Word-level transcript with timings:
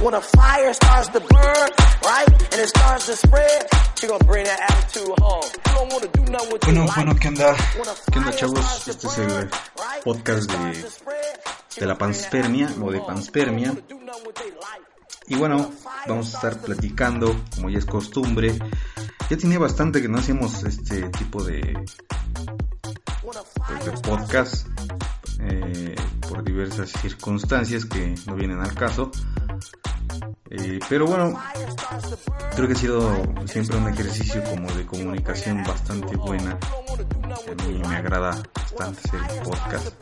When 0.00 0.14
a 0.14 0.20
fire 0.22 0.72
starts 0.72 1.08
to 1.08 1.20
burn, 1.20 1.68
right, 2.04 2.28
and 2.28 2.60
it 2.60 2.68
starts 2.68 3.04
to 3.04 3.16
spread, 3.16 3.66
she 3.98 4.06
gonna 4.06 4.24
bring 4.24 4.44
that 4.44 4.58
attitude 4.70 5.08
home. 5.18 5.42
You 5.44 5.72
don't 5.74 5.92
wanna 5.92 6.06
do 6.08 6.22
nothing 6.32 6.52
with 6.52 6.60
Bueno, 6.62 6.86
bueno. 6.96 7.14
¿qué 7.16 7.28
onda? 7.28 7.54
¿Qué 8.10 8.18
onda, 8.18 8.32
chavos? 8.34 8.88
Este 8.88 9.06
es 9.06 9.18
el 9.18 9.50
podcast 10.02 10.50
de, 10.50 10.86
de 11.80 11.86
la 11.86 11.98
panspermia 11.98 12.70
o 12.82 12.90
de 12.90 13.00
panspermia. 13.00 13.74
Y 15.26 15.36
bueno, 15.36 15.70
vamos 16.08 16.34
a 16.34 16.36
estar 16.38 16.62
platicando, 16.62 17.36
como 17.56 17.68
ya 17.68 17.78
es 17.78 17.84
costumbre. 17.84 18.58
Ya 19.28 19.36
tenía 19.36 19.58
bastante 19.58 20.00
que 20.00 20.08
no 20.08 20.18
hacíamos 20.18 20.64
este 20.64 21.10
tipo 21.10 21.44
de, 21.44 21.84
pues, 23.22 23.84
de 23.84 23.92
podcast 24.00 24.66
eh, 25.40 25.94
por 26.26 26.42
diversas 26.42 26.90
circunstancias 26.90 27.84
que 27.84 28.14
no 28.26 28.34
vienen 28.34 28.60
al 28.60 28.74
caso. 28.74 29.10
Eh, 30.50 30.80
pero 30.88 31.06
bueno, 31.06 31.40
creo 32.56 32.66
que 32.66 32.72
ha 32.74 32.76
sido 32.76 33.22
siempre 33.46 33.76
un 33.76 33.88
ejercicio 33.88 34.42
como 34.42 34.70
de 34.72 34.84
comunicación 34.84 35.62
bastante 35.62 36.16
buena. 36.16 36.58
A 37.22 37.62
mí 37.64 37.80
me 37.88 37.96
agrada 37.96 38.42
bastante 38.54 39.00
hacer 39.04 39.42
podcast. 39.44 39.94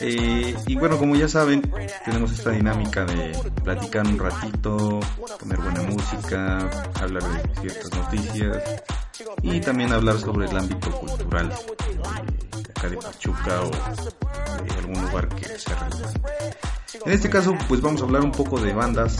Eh, 0.00 0.56
y 0.66 0.74
bueno, 0.74 0.98
como 0.98 1.14
ya 1.14 1.28
saben, 1.28 1.62
tenemos 2.04 2.32
esta 2.32 2.50
dinámica 2.50 3.04
de 3.04 3.38
platicar 3.62 4.04
un 4.04 4.18
ratito, 4.18 4.98
poner 5.38 5.58
buena 5.60 5.82
música, 5.82 6.68
hablar 7.00 7.22
de 7.22 7.60
ciertas 7.60 7.92
noticias 7.92 8.82
y 9.42 9.60
también 9.60 9.92
hablar 9.92 10.18
sobre 10.18 10.48
el 10.48 10.56
ámbito 10.56 10.90
cultural 10.90 11.52
eh, 11.52 12.70
acá 12.76 12.88
de 12.88 12.96
Pachuca 12.96 13.62
o 13.62 13.70
de 14.64 14.74
algún 14.78 15.02
lugar 15.02 15.28
que 15.28 15.44
sea 15.44 15.76
relevante. 15.88 16.41
En 17.04 17.12
este 17.12 17.28
caso, 17.28 17.56
pues 17.68 17.80
vamos 17.80 18.00
a 18.00 18.04
hablar 18.04 18.22
un 18.22 18.32
poco 18.32 18.60
de 18.60 18.72
bandas 18.72 19.18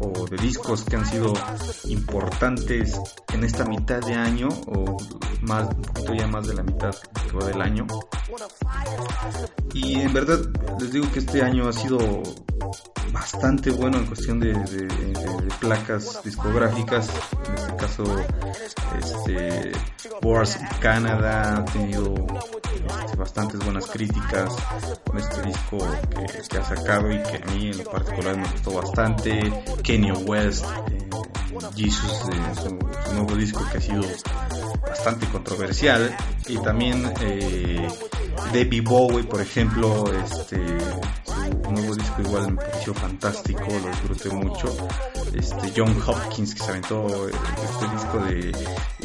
o 0.00 0.26
de 0.26 0.36
discos 0.38 0.84
que 0.84 0.96
han 0.96 1.06
sido 1.06 1.32
importantes 1.84 2.98
en 3.32 3.44
esta 3.44 3.64
mitad 3.64 4.00
de 4.00 4.14
año 4.14 4.48
o 4.66 4.96
más, 5.42 5.68
un 5.68 5.82
poquito 5.82 6.14
ya 6.14 6.26
más 6.26 6.46
de 6.46 6.54
la 6.54 6.62
mitad 6.62 6.94
del 7.46 7.62
año. 7.62 7.86
Y 9.72 10.00
en 10.00 10.12
verdad 10.12 10.40
les 10.80 10.92
digo 10.92 11.10
que 11.12 11.20
este 11.20 11.42
año 11.42 11.68
ha 11.68 11.72
sido 11.72 11.98
bastante 13.12 13.70
bueno 13.70 13.98
en 13.98 14.06
cuestión 14.06 14.40
de 14.40 14.54
placas 15.60 16.22
discográficas. 16.24 17.08
En 17.46 17.54
este 17.54 17.76
caso, 17.76 18.04
este, 18.98 19.72
Wars 20.22 20.58
Canada 20.80 21.58
ha 21.58 21.64
tenido 21.64 22.14
este, 23.04 23.16
bastantes 23.16 23.60
buenas 23.64 23.86
críticas 23.86 24.54
con 25.06 25.18
este 25.18 25.42
disco 25.42 25.78
que, 26.10 26.48
que 26.48 26.58
ha 26.58 26.64
sacado 26.64 27.10
y 27.10 27.22
que 27.22 27.36
a 27.36 27.52
mí 27.52 27.68
en 27.68 27.78
lo 27.78 27.84
particular 27.84 28.36
me 28.36 28.48
gustó 28.50 28.72
bastante. 28.72 29.40
Kanye 29.90 30.12
West, 30.12 30.64
eh, 30.64 31.10
Jesus, 31.74 32.22
eh, 32.32 32.54
su, 32.62 33.14
nuevo 33.14 33.34
disco 33.34 33.66
que 33.72 33.78
ha 33.78 33.80
sido 33.80 34.02
bastante 34.82 35.26
controversial. 35.26 36.16
Y 36.46 36.58
también 36.58 37.12
eh, 37.20 37.88
Debbie 38.52 38.82
Bowie 38.82 39.24
por 39.24 39.40
ejemplo 39.40 40.04
este 40.12 40.58
su 41.24 41.72
nuevo 41.72 41.94
disco 41.96 42.22
igual 42.22 42.52
me 42.52 42.56
pareció 42.62 42.94
fantástico 42.94 43.64
lo 43.66 43.88
disfruté 43.88 44.30
mucho. 44.30 44.76
Este 45.34 45.72
John 45.76 45.96
Hopkins 46.06 46.54
que 46.54 46.62
se 46.62 46.70
aventó 46.70 47.28
eh, 47.28 47.32
este 47.64 47.88
disco 47.88 48.18
de 48.24 48.52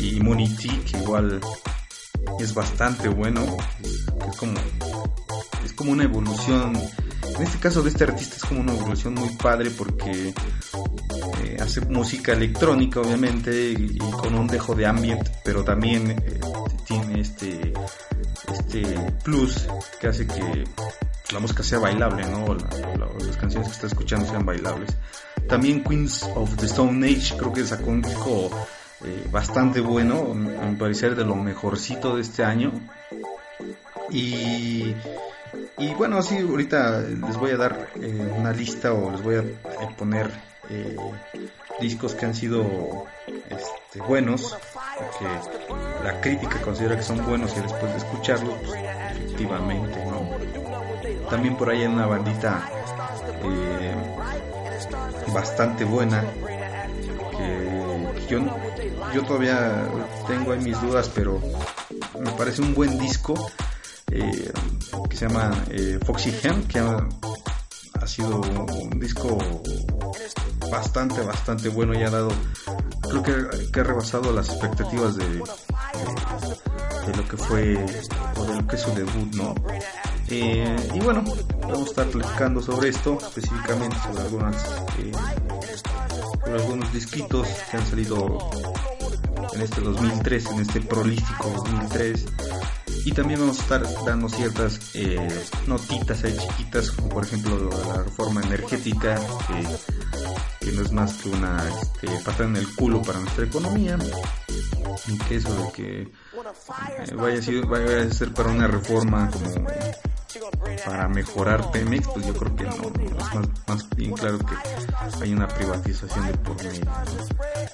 Immunity 0.03 0.69
que 0.79 0.97
igual 0.97 1.41
es 2.39 2.53
bastante 2.53 3.09
bueno. 3.09 3.41
Es 4.29 4.37
como 4.37 4.53
es 5.63 5.73
como 5.73 5.93
una 5.93 6.03
evolución. 6.03 6.77
En 7.35 7.41
este 7.41 7.57
caso 7.59 7.81
de 7.81 7.89
este 7.89 8.05
artista 8.05 8.37
es 8.37 8.45
como 8.45 8.61
una 8.61 8.73
evolución 8.73 9.13
muy 9.15 9.29
padre 9.29 9.69
porque 9.71 10.33
música 11.89 12.33
electrónica 12.33 12.99
obviamente 13.01 13.71
y, 13.71 13.97
con 13.97 14.35
un 14.35 14.47
dejo 14.47 14.75
de 14.75 14.85
ambient 14.85 15.27
pero 15.43 15.63
también 15.63 16.11
eh, 16.11 16.39
tiene 16.87 17.21
este 17.21 17.73
este 18.53 18.83
plus 19.23 19.67
que 19.99 20.07
hace 20.07 20.27
que 20.27 20.63
la 21.33 21.39
música 21.39 21.63
sea 21.63 21.79
bailable 21.79 22.25
no 22.27 22.53
La- 22.55 22.69
la- 22.97 23.25
las 23.25 23.37
canciones 23.37 23.69
que 23.69 23.73
está 23.75 23.87
escuchando 23.87 24.25
sean 24.27 24.45
bailables. 24.45 24.91
También 25.49 25.83
Queens 25.83 26.23
of 26.35 26.55
the 26.57 26.65
Stone 26.65 27.05
Age 27.05 27.35
creo 27.37 27.53
que 27.53 27.63
sacó 27.65 27.89
un 27.91 28.01
disco 28.01 28.49
eh, 29.03 29.27
bastante 29.31 29.79
bueno 29.81 30.31
a 30.31 30.65
mi 30.65 30.75
parecer 30.75 31.15
de 31.15 31.23
lo 31.25 31.35
mejorcito 31.35 32.15
de 32.15 32.21
este 32.21 32.43
año. 32.43 32.71
Y 34.11 34.93
y 35.77 35.93
bueno, 35.97 36.21
sí, 36.21 36.37
ahorita 36.37 37.01
les 37.01 37.37
voy 37.37 37.51
a 37.51 37.57
dar 37.57 37.89
eh, 38.01 38.33
una 38.37 38.51
lista 38.51 38.93
o 38.93 39.11
les 39.11 39.21
voy 39.21 39.35
a 39.35 39.43
poner 39.97 40.29
eh, 40.69 40.97
discos 41.79 42.13
que 42.15 42.25
han 42.25 42.35
sido 42.35 43.05
este, 43.27 44.01
buenos, 44.07 44.57
que 45.19 46.03
la 46.03 46.19
crítica 46.21 46.61
considera 46.61 46.95
que 46.95 47.03
son 47.03 47.25
buenos 47.25 47.55
y 47.57 47.61
después 47.61 47.91
de 47.91 47.97
escucharlos, 47.97 48.57
pues, 48.65 48.79
efectivamente, 49.15 50.05
¿no? 50.05 51.29
También 51.29 51.57
por 51.57 51.69
ahí 51.69 51.81
hay 51.81 51.87
una 51.87 52.05
bandita 52.05 52.69
eh, 53.43 53.95
bastante 55.33 55.85
buena 55.85 56.23
que, 57.37 58.27
yo, 58.29 58.39
yo 59.13 59.23
todavía 59.23 59.87
tengo 60.27 60.51
ahí 60.51 60.59
mis 60.59 60.79
dudas, 60.81 61.11
pero 61.13 61.41
me 62.19 62.31
parece 62.31 62.61
un 62.61 62.73
buen 62.73 62.97
disco 62.97 63.49
eh, 64.11 64.51
que 65.09 65.17
se 65.17 65.27
llama 65.27 65.51
Foxy 66.05 66.33
Hem, 66.43 66.63
que 66.67 66.79
ha 66.79 68.07
sido 68.07 68.41
un 68.41 68.99
disco 68.99 69.37
bastante, 70.71 71.21
bastante 71.21 71.69
bueno 71.69 71.93
y 71.93 72.03
ha 72.03 72.09
dado, 72.09 72.29
creo 73.09 73.23
que, 73.23 73.71
que 73.71 73.79
ha 73.79 73.83
rebasado 73.83 74.31
las 74.31 74.49
expectativas 74.49 75.15
de, 75.15 75.43
lo 77.15 77.27
que 77.27 77.37
fue 77.37 77.85
o 78.35 78.45
de 78.45 78.55
lo 78.55 78.67
que 78.67 78.75
es 78.75 78.81
su 78.81 78.91
debut, 78.93 79.35
¿no? 79.35 79.55
Eh, 80.29 80.75
y 80.93 80.99
bueno, 80.99 81.23
vamos 81.61 81.81
a 81.81 81.89
estar 81.89 82.07
platicando 82.07 82.61
sobre 82.61 82.89
esto, 82.89 83.17
específicamente 83.21 83.95
sobre 83.97 84.21
algunas, 84.23 84.55
eh, 84.99 85.11
algunos 86.45 86.91
disquitos 86.91 87.47
que 87.69 87.77
han 87.77 87.85
salido 87.85 88.49
en 89.53 89.61
este 89.61 89.81
2003, 89.81 90.45
en 90.47 90.59
este 90.61 90.81
prolífico 90.81 91.49
2003 91.49 92.25
y 93.05 93.11
también 93.11 93.39
vamos 93.39 93.59
a 93.59 93.61
estar 93.61 93.83
dando 94.03 94.27
ciertas 94.27 94.79
eh, 94.95 95.27
notitas 95.67 96.23
ahí 96.23 96.35
chiquitas, 96.35 96.89
como 96.89 97.09
por 97.09 97.23
ejemplo 97.23 97.69
la 97.87 98.01
reforma 98.01 98.41
energética, 98.41 99.21
que 100.65 100.71
no 100.71 100.81
es 100.81 100.91
más 100.91 101.13
que 101.13 101.29
una 101.29 101.63
este, 101.69 102.07
patada 102.25 102.49
en 102.49 102.55
el 102.55 102.73
culo 102.73 103.03
para 103.03 103.19
nuestra 103.19 103.45
economía, 103.45 103.99
y 105.07 105.17
que 105.19 105.35
eso 105.35 105.53
de 105.53 105.71
que 105.73 106.01
eh, 106.01 107.13
vaya, 107.15 107.37
a 107.37 108.11
ser, 108.11 108.33
para 108.33 108.49
una 108.49 108.67
reforma 108.67 109.29
como 109.29 109.67
para 110.83 111.07
mejorar 111.07 111.69
Pemex, 111.71 112.07
pues 112.07 112.25
yo 112.25 112.33
creo 112.33 112.55
que 112.55 112.63
no, 112.63 112.71
es 112.71 113.67
más, 113.67 113.89
bien 113.95 114.11
claro 114.13 114.39
que 114.39 115.23
hay 115.23 115.33
una 115.33 115.47
privatización 115.47 116.27
de 116.27 116.33
por. 116.39 116.57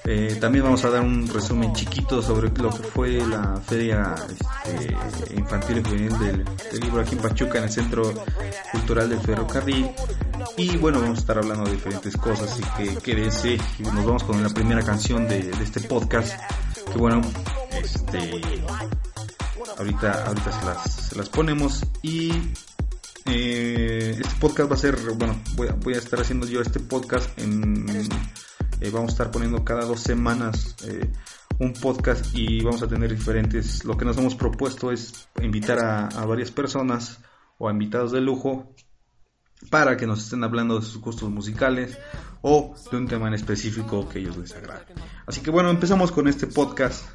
Eh, 0.06 0.38
también 0.42 0.66
vamos 0.66 0.84
a 0.84 0.90
dar 0.90 1.02
un 1.02 1.28
resumen 1.30 1.74
chiquito 1.74 2.22
sobre 2.22 2.50
lo 2.50 2.70
que 2.72 2.84
fue 2.84 3.26
la 3.26 3.56
feria 3.66 4.16
este, 4.66 5.36
infantil 5.36 5.78
y 5.78 5.84
juvenil 5.84 6.20
del, 6.20 6.46
del 6.46 6.80
libro 6.82 7.02
aquí 7.02 7.16
en 7.16 7.22
Pachuca, 7.22 7.58
en 7.58 7.64
el 7.64 7.72
Centro 7.72 8.14
Cultural 8.74 9.10
del 9.10 9.20
Ferrocarril. 9.22 9.92
Y 10.58 10.78
bueno, 10.78 11.02
vamos 11.02 11.18
a 11.18 11.22
estar 11.22 11.38
hablando 11.38 11.66
de 11.66 11.72
diferentes 11.74 12.16
cosas, 12.18 12.52
así 12.52 12.64
que 12.78 12.96
quédese 12.98 13.58
y 13.80 13.84
nos 13.84 14.06
vamos 14.06 14.24
con 14.24 14.42
la 14.42 14.50
primera 14.50 14.84
canción 14.84 15.28
de, 15.28 15.52
este 15.62 15.82
podcast. 15.82 16.34
Que 16.92 16.98
bueno, 16.98 17.22
este 17.84 18.42
ahorita, 19.78 20.26
ahorita 20.26 20.52
se 20.52 20.66
las, 20.66 20.92
se 20.92 21.16
las 21.16 21.30
ponemos 21.30 21.86
y 22.02 22.32
Eh, 23.26 24.18
este 24.20 24.36
podcast 24.40 24.72
va 24.72 24.76
a 24.76 24.80
ser, 24.80 24.98
bueno, 25.16 25.40
voy 25.56 25.94
a, 25.94 25.98
estar 25.98 26.20
haciendo 26.20 26.48
yo 26.48 26.62
este 26.62 26.80
podcast. 26.80 27.30
Eh, 27.40 28.90
vamos 28.92 29.10
a 29.10 29.14
estar 29.14 29.32
poniendo 29.32 29.64
cada 29.64 29.86
dos 29.86 30.02
semanas 30.02 30.76
eh, 30.86 31.08
un 31.60 31.74
podcast 31.74 32.26
y 32.34 32.64
vamos 32.64 32.82
a 32.82 32.88
tener 32.88 33.16
diferentes... 33.16 33.86
Lo 33.86 33.96
que 33.96 34.06
nos 34.06 34.18
hemos 34.18 34.36
propuesto 34.36 34.92
es 34.92 35.30
invitar 35.42 35.80
a, 35.80 36.08
a 36.08 36.26
varias 36.26 36.52
personas 36.52 37.20
o 37.58 37.70
a 37.70 37.72
invitados 37.72 38.12
de 38.12 38.22
lujo 38.22 38.74
para 39.70 39.98
que 39.98 40.08
nos 40.08 40.24
estén 40.24 40.44
hablando 40.44 40.80
de 40.80 40.86
sus 40.86 41.00
gustos 41.00 41.30
musicales 41.30 41.98
o 42.42 42.74
de 42.92 42.98
un 42.98 43.08
tema 43.08 43.28
en 43.28 43.36
específico 43.36 44.08
que 44.10 44.20
ellos 44.20 44.38
les 44.38 44.54
agrade. 44.54 44.86
Así 45.26 45.42
que 45.42 45.52
bueno, 45.52 45.70
empezamos 45.70 46.12
con 46.12 46.28
este 46.28 46.48
podcast, 46.48 47.06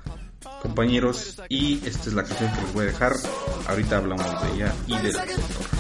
compañeros, 0.62 1.40
y 1.48 1.84
esta 1.86 2.08
es 2.08 2.14
la 2.14 2.24
canción 2.24 2.52
que 2.52 2.60
les 2.62 2.72
voy 2.72 2.84
a 2.84 2.86
dejar. 2.88 3.12
Ahorita 3.68 3.96
hablamos 3.96 4.42
de 4.42 4.54
ella 4.54 4.74
y 4.86 4.96
del 4.98 5.16
autor. 5.16 5.75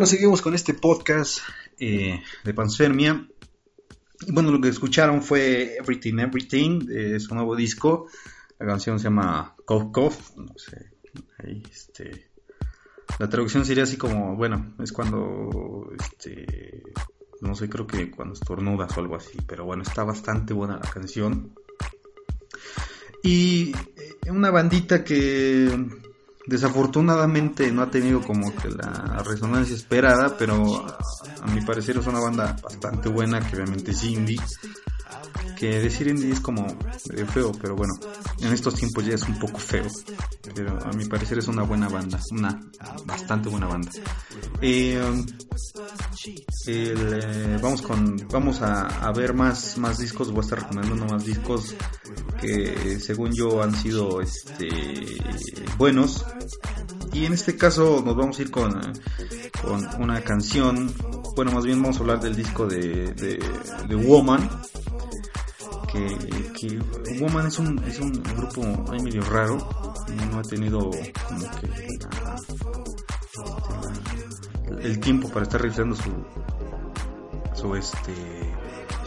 Bueno, 0.00 0.12
seguimos 0.12 0.40
con 0.40 0.54
este 0.54 0.72
podcast 0.72 1.40
eh, 1.78 2.22
de 2.42 2.54
Panspermia. 2.54 3.28
Y 4.26 4.32
bueno, 4.32 4.50
lo 4.50 4.58
que 4.58 4.70
escucharon 4.70 5.22
fue 5.22 5.76
Everything 5.76 6.18
Everything 6.20 6.86
de 6.86 7.20
su 7.20 7.34
nuevo 7.34 7.54
disco. 7.54 8.06
La 8.58 8.64
canción 8.64 8.98
se 8.98 9.04
llama 9.04 9.54
Cough 9.66 9.92
Cough. 9.92 10.14
No 10.36 10.54
sé. 10.56 10.92
este, 11.70 12.30
la 13.18 13.28
traducción 13.28 13.66
sería 13.66 13.82
así 13.82 13.98
como, 13.98 14.36
bueno, 14.36 14.74
es 14.82 14.90
cuando, 14.90 15.92
este, 16.00 16.82
no 17.42 17.54
sé, 17.54 17.68
creo 17.68 17.86
que 17.86 18.10
cuando 18.10 18.32
estornudas 18.32 18.96
o 18.96 19.00
algo 19.00 19.16
así. 19.16 19.36
Pero 19.46 19.66
bueno, 19.66 19.82
está 19.82 20.02
bastante 20.02 20.54
buena 20.54 20.80
la 20.82 20.90
canción. 20.90 21.52
Y 23.22 23.74
eh, 23.98 24.30
una 24.30 24.50
bandita 24.50 25.04
que 25.04 25.68
Desafortunadamente 26.50 27.70
no 27.70 27.80
ha 27.80 27.92
tenido 27.92 28.22
como 28.22 28.52
que 28.52 28.70
la 28.70 29.22
resonancia 29.24 29.76
esperada, 29.76 30.36
pero 30.36 30.84
a 30.84 31.46
mi 31.46 31.60
parecer 31.60 31.98
es 31.98 32.08
una 32.08 32.18
banda 32.18 32.56
bastante 32.60 33.08
buena, 33.08 33.38
que 33.38 33.54
obviamente 33.54 33.92
es 33.92 34.02
indie. 34.02 34.40
Que 35.56 35.78
decir 35.78 36.08
indie 36.08 36.32
es 36.32 36.40
como 36.40 36.66
feo, 37.32 37.52
pero 37.52 37.76
bueno, 37.76 37.92
en 38.40 38.52
estos 38.52 38.74
tiempos 38.74 39.06
ya 39.06 39.14
es 39.14 39.22
un 39.28 39.38
poco 39.38 39.60
feo. 39.60 39.86
Pero 40.52 40.76
a 40.84 40.92
mi 40.92 41.04
parecer 41.04 41.38
es 41.38 41.46
una 41.46 41.62
buena 41.62 41.88
banda, 41.88 42.18
una 42.32 42.60
bastante 43.04 43.48
buena 43.48 43.68
banda. 43.68 43.92
Eh, 44.60 45.00
eh, 46.66 47.58
vamos 47.62 47.82
con, 47.82 48.26
vamos 48.28 48.60
a, 48.60 49.12
ver 49.12 49.34
más, 49.34 49.78
más 49.78 49.98
discos, 49.98 50.32
voy 50.32 50.38
a 50.38 50.42
estar 50.42 50.62
recomendando 50.62 51.06
más 51.06 51.24
discos 51.24 51.76
que 52.40 52.98
según 53.00 53.32
yo 53.32 53.62
han 53.62 53.74
sido 53.74 54.20
este, 54.20 54.68
buenos. 55.76 56.24
Y 57.12 57.24
en 57.24 57.32
este 57.32 57.56
caso 57.56 58.02
nos 58.04 58.16
vamos 58.16 58.38
a 58.38 58.42
ir 58.42 58.50
con, 58.50 58.72
con 59.62 60.02
una 60.02 60.20
canción, 60.22 60.92
bueno, 61.34 61.52
más 61.52 61.64
bien 61.64 61.82
vamos 61.82 61.96
a 61.98 62.00
hablar 62.00 62.20
del 62.20 62.36
disco 62.36 62.66
de, 62.66 63.12
de, 63.12 63.96
Woman. 63.96 64.48
Que, 65.92 66.78
Woman 67.18 67.48
es 67.48 67.58
un, 67.58 67.82
es 67.84 67.98
un 67.98 68.12
grupo 68.22 68.62
medio 69.02 69.22
raro, 69.22 69.58
no 70.30 70.38
ha 70.38 70.42
tenido 70.42 70.78
como 70.78 71.50
que 71.60 71.68
el 74.82 75.00
tiempo 75.00 75.28
para 75.28 75.42
estar 75.42 75.60
revisando 75.60 75.96
su, 75.96 76.12
su 77.54 77.74
este 77.74 78.39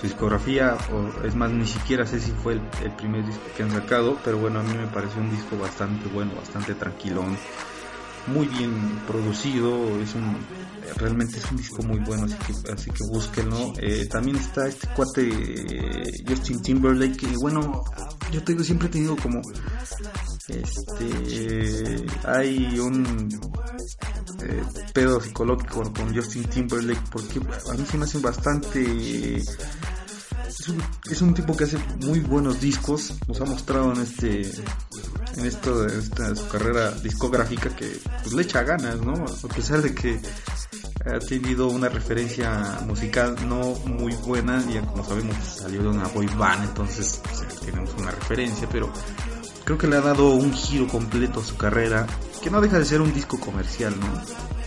discografía 0.03 0.77
o 0.91 1.25
es 1.25 1.33
más 1.33 1.51
ni 1.51 1.65
siquiera 1.65 2.05
sé 2.05 2.19
si 2.19 2.31
fue 2.31 2.53
el, 2.53 2.91
primer 2.98 3.25
disco 3.25 3.41
que 3.55 3.63
han 3.63 3.72
sacado 3.72 4.17
pero 4.24 4.38
bueno 4.38 4.60
a 4.60 4.63
mí 4.63 4.74
me 4.75 4.88
pareció 4.88 5.22
un 5.22 5.31
disco 5.31 5.57
bastante 5.57 6.07
bueno 6.10 6.36
bastante 6.36 6.75
tranquilón 6.75 7.38
muy 8.27 8.48
bien 8.48 9.01
producido 9.07 10.00
es 10.00 10.13
un 10.13 10.38
realmente 10.98 11.38
es 11.38 11.51
un 11.51 11.57
disco 11.57 11.83
muy 11.83 12.00
bueno 12.00 12.25
así 12.25 12.36
que 12.36 12.72
así 12.72 12.91
que 12.91 13.03
búsquenlo. 13.12 13.74
Eh, 13.79 14.07
también 14.10 14.38
está 14.38 14.67
este 14.67 14.88
cuate 14.89 15.27
eh, 15.27 16.24
Justin 16.27 16.62
Timberlake 16.62 17.17
que 17.17 17.27
bueno 17.38 17.83
yo 18.31 18.43
tengo 18.43 18.63
siempre 18.63 18.88
he 18.88 18.91
tenido 18.91 19.15
como 19.17 19.41
este 20.48 22.05
hay 22.25 22.79
un 22.79 23.29
eh, 24.43 24.63
pedo 24.93 25.22
psicológico 25.22 25.83
con 25.93 26.15
Justin 26.15 26.43
Timberlake 26.45 27.01
porque 27.12 27.39
a 27.39 27.74
mí 27.74 27.86
se 27.89 27.98
me 27.98 28.05
hace 28.05 28.19
bastante 28.19 29.41
es 31.10 31.22
un, 31.22 31.33
tipo 31.33 31.55
que 31.55 31.63
hace 31.63 31.77
muy 32.05 32.19
buenos 32.19 32.60
discos 32.60 33.13
nos 33.27 33.41
ha 33.41 33.45
mostrado 33.45 33.93
en 33.93 34.01
este 34.01 34.41
en 35.36 35.45
esta 35.45 36.36
su 36.36 36.48
carrera 36.48 36.91
discográfica 36.91 37.75
que 37.75 38.00
pues, 38.22 38.33
le 38.33 38.43
echa 38.43 38.63
ganas 38.63 39.01
no 39.01 39.13
a 39.13 39.53
pesar 39.53 39.81
de 39.81 39.93
que 39.93 40.19
ha 41.05 41.19
tenido 41.19 41.69
una 41.69 41.89
referencia 41.89 42.79
musical 42.86 43.36
no 43.48 43.74
muy 43.86 44.13
buena 44.15 44.63
ya 44.69 44.81
como 44.81 45.03
sabemos 45.03 45.36
salió 45.57 45.81
de 45.81 45.89
una 45.89 46.07
boy 46.10 46.27
band 46.27 46.65
entonces 46.65 47.22
tenemos 47.65 47.93
una 47.98 48.12
referencia 48.12 48.67
pero 48.72 48.91
creo 49.63 49.77
que 49.77 49.88
le 49.88 49.98
ha 49.98 50.01
dado 50.01 50.31
un 50.31 50.53
giro 50.53 50.88
completo 50.88 51.39
a 51.39 51.43
su 51.43 51.57
carrera, 51.57 52.05
que 52.41 52.50
no 52.50 52.62
deja 52.62 52.79
de 52.79 52.86
ser 52.86 53.01
un 53.01 53.13
disco 53.13 53.39
comercial, 53.39 53.98
¿no? 54.00 54.07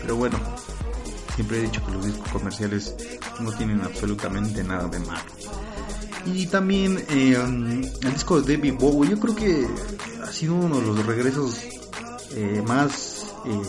Pero 0.01 0.17
bueno, 0.17 0.39
siempre 1.35 1.59
he 1.59 1.63
dicho 1.63 1.85
que 1.85 1.93
los 1.93 2.07
discos 2.07 2.29
comerciales 2.31 2.95
no 3.41 3.53
tienen 3.53 3.81
absolutamente 3.83 4.65
nada 4.65 4.89
de 4.89 4.99
malo. 5.01 5.25
Y 6.27 6.47
también 6.47 6.99
eh, 7.09 7.37
el 8.03 8.13
disco 8.13 8.41
de 8.41 8.57
David 8.57 8.75
Bowie, 8.79 9.11
yo 9.11 9.21
creo 9.21 9.37
que 9.37 9.67
ha 10.23 10.33
sido 10.33 10.55
uno 10.55 10.81
de 10.81 10.87
los 10.87 11.07
regresos 11.07 11.63
eh, 12.35 12.63
más, 12.67 13.33
eh, 13.45 13.63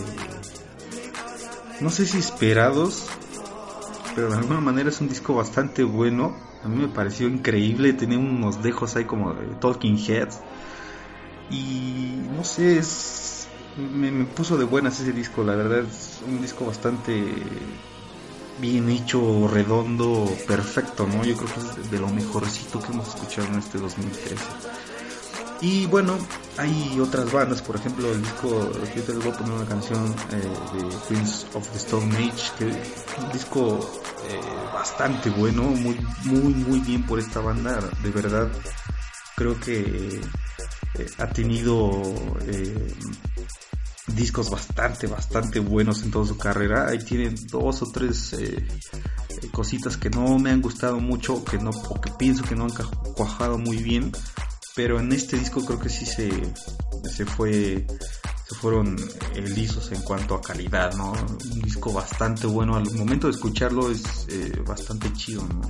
no 1.80 1.90
sé 1.92 2.06
si 2.06 2.18
esperados, 2.18 3.06
pero 4.16 4.30
de 4.30 4.38
alguna 4.38 4.60
manera 4.60 4.90
es 4.90 5.00
un 5.00 5.10
disco 5.10 5.36
bastante 5.36 5.84
bueno. 5.84 6.36
A 6.64 6.68
mí 6.68 6.78
me 6.78 6.88
pareció 6.88 7.28
increíble, 7.28 7.94
tenía 7.94 8.18
unos 8.18 8.64
dejos 8.64 8.96
ahí 8.96 9.06
como 9.06 9.34
de 9.34 9.46
Talking 9.62 9.98
Heads 9.98 10.40
y 11.52 12.16
no 12.36 12.44
sé, 12.44 12.80
es, 12.80 13.48
me, 13.78 14.26
puso 14.26 14.58
de 14.58 14.66
buenas 14.66 15.00
ese 15.00 15.12
disco, 15.12 15.44
la 15.44 15.56
verdad 15.56 15.80
es 15.80 16.20
un 16.28 16.42
disco 16.42 16.66
bastante 16.66 17.24
bien 18.60 18.90
hecho, 18.90 19.48
redondo, 19.48 20.26
perfecto, 20.48 21.08
¿no? 21.08 21.24
Yo 21.24 21.36
creo 21.38 21.54
que 21.54 21.82
es 21.82 21.92
de 21.92 22.00
lo 22.00 22.08
mejorcito 22.10 22.80
que 22.80 22.92
hemos 22.92 23.08
escuchado 23.08 23.48
en 23.48 23.60
este 23.60 23.78
2013. 23.78 24.36
Y 25.62 25.88
bueno, 25.88 26.18
hay 26.58 27.00
otras 27.00 27.32
bandas, 27.32 27.62
por 27.62 27.76
ejemplo, 27.78 28.12
el 28.12 28.22
disco, 28.22 28.72
yo 28.96 29.04
te 29.04 29.14
voy 29.14 29.30
a 29.30 29.38
poner 29.38 29.54
una 29.54 29.66
canción 29.66 30.16
eh, 30.32 30.78
de 30.78 30.98
Queens 31.08 31.48
of 31.54 31.68
the 31.70 31.78
Stone 31.78 32.16
Age, 32.16 32.52
que 32.60 32.66
un 32.66 33.32
disco 33.32 33.80
eh, 34.30 34.40
bastante 34.72 35.32
bueno, 35.32 35.64
muy, 35.64 36.00
muy, 36.26 36.54
muy 36.54 36.80
bien 36.82 37.04
por 37.08 37.20
esta 37.20 37.40
banda, 37.40 37.80
de 38.04 38.10
verdad. 38.12 38.50
Creo 39.36 39.60
que 39.60 40.22
eh, 41.00 41.08
ha 41.18 41.28
tenido 41.28 42.04
discos 44.08 44.50
bastante, 44.50 45.08
bastante 45.08 45.60
buenos 45.60 46.04
en 46.04 46.12
toda 46.12 46.26
su 46.26 46.38
carrera. 46.38 46.88
Ahí 46.88 47.00
tienen 47.00 47.36
dos 47.48 47.82
o 47.82 47.92
tres 47.92 48.34
eh, 48.34 48.66
cositas 49.52 49.98
que 49.98 50.10
no 50.10 50.40
me 50.40 50.52
han 50.52 50.62
gustado 50.62 51.00
mucho, 51.00 51.44
que 51.44 51.58
no, 51.58 51.72
o 51.72 52.02
que 52.02 52.12
pienso 52.12 52.44
que 52.44 52.56
no 52.56 52.66
han 52.66 52.72
cuajado 53.16 53.58
muy 53.58 53.78
bien. 53.78 54.12
Pero 54.76 55.00
en 55.00 55.12
este 55.12 55.38
disco 55.38 55.66
creo 55.66 55.80
que 55.80 55.90
sí 55.90 56.06
se, 56.06 56.30
se 57.12 57.26
fue, 57.26 57.88
se 58.48 58.56
fueron 58.56 58.96
lisos 59.56 59.92
en 59.92 60.02
cuanto 60.02 60.36
a 60.36 60.42
calidad, 60.42 60.94
¿no? 60.94 61.14
Un 61.52 61.62
disco 61.62 61.92
bastante 61.92 62.46
bueno. 62.46 62.76
Al 62.76 62.92
momento 62.94 63.28
de 63.28 63.34
escucharlo 63.34 63.90
es 63.90 64.28
bastante 64.66 65.12
chido, 65.14 65.44
¿no? 65.48 65.62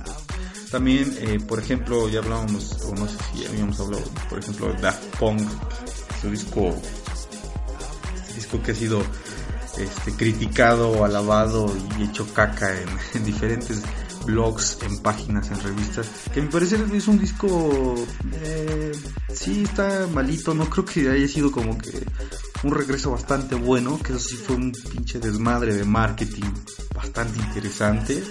También, 0.70 1.16
eh, 1.20 1.40
por 1.40 1.58
ejemplo, 1.58 2.08
ya 2.10 2.18
hablábamos, 2.18 2.72
o 2.84 2.94
no 2.94 3.08
sé 3.08 3.16
si 3.32 3.46
habíamos 3.46 3.80
hablado, 3.80 4.04
por 4.28 4.38
ejemplo, 4.38 4.72
de 4.72 4.80
Daft 4.82 5.02
Punk, 5.18 5.40
su 6.20 6.30
disco, 6.30 6.74
disco 8.38 8.62
que 8.62 8.72
ha 8.72 8.74
sido 8.74 9.02
este, 9.78 10.12
criticado, 10.12 11.04
alabado 11.04 11.74
y 11.98 12.04
hecho 12.04 12.26
caca 12.32 12.70
en, 13.14 13.24
diferentes 13.24 13.82
blogs, 14.24 14.78
en 14.82 14.98
páginas, 14.98 15.50
en 15.50 15.60
revistas, 15.60 16.08
que 16.32 16.42
me 16.42 16.48
parece 16.48 16.76
es 16.92 17.08
un 17.08 17.18
disco, 17.18 17.94
eh, 18.42 18.92
sí 19.32 19.62
está 19.64 20.06
malito, 20.12 20.52
no 20.54 20.68
creo 20.68 20.84
que 20.84 21.08
haya 21.08 21.26
sido 21.28 21.50
como 21.50 21.78
que 21.78 22.04
un 22.62 22.74
regreso 22.74 23.10
bastante 23.10 23.54
bueno, 23.54 23.98
que 23.98 24.12
eso 24.12 24.20
sí 24.20 24.36
fue 24.36 24.56
un 24.56 24.72
pinche 24.72 25.18
desmadre 25.18 25.74
de 25.74 25.84
marketing 25.84 26.52
bastante 26.94 27.38
interesante 27.38 28.22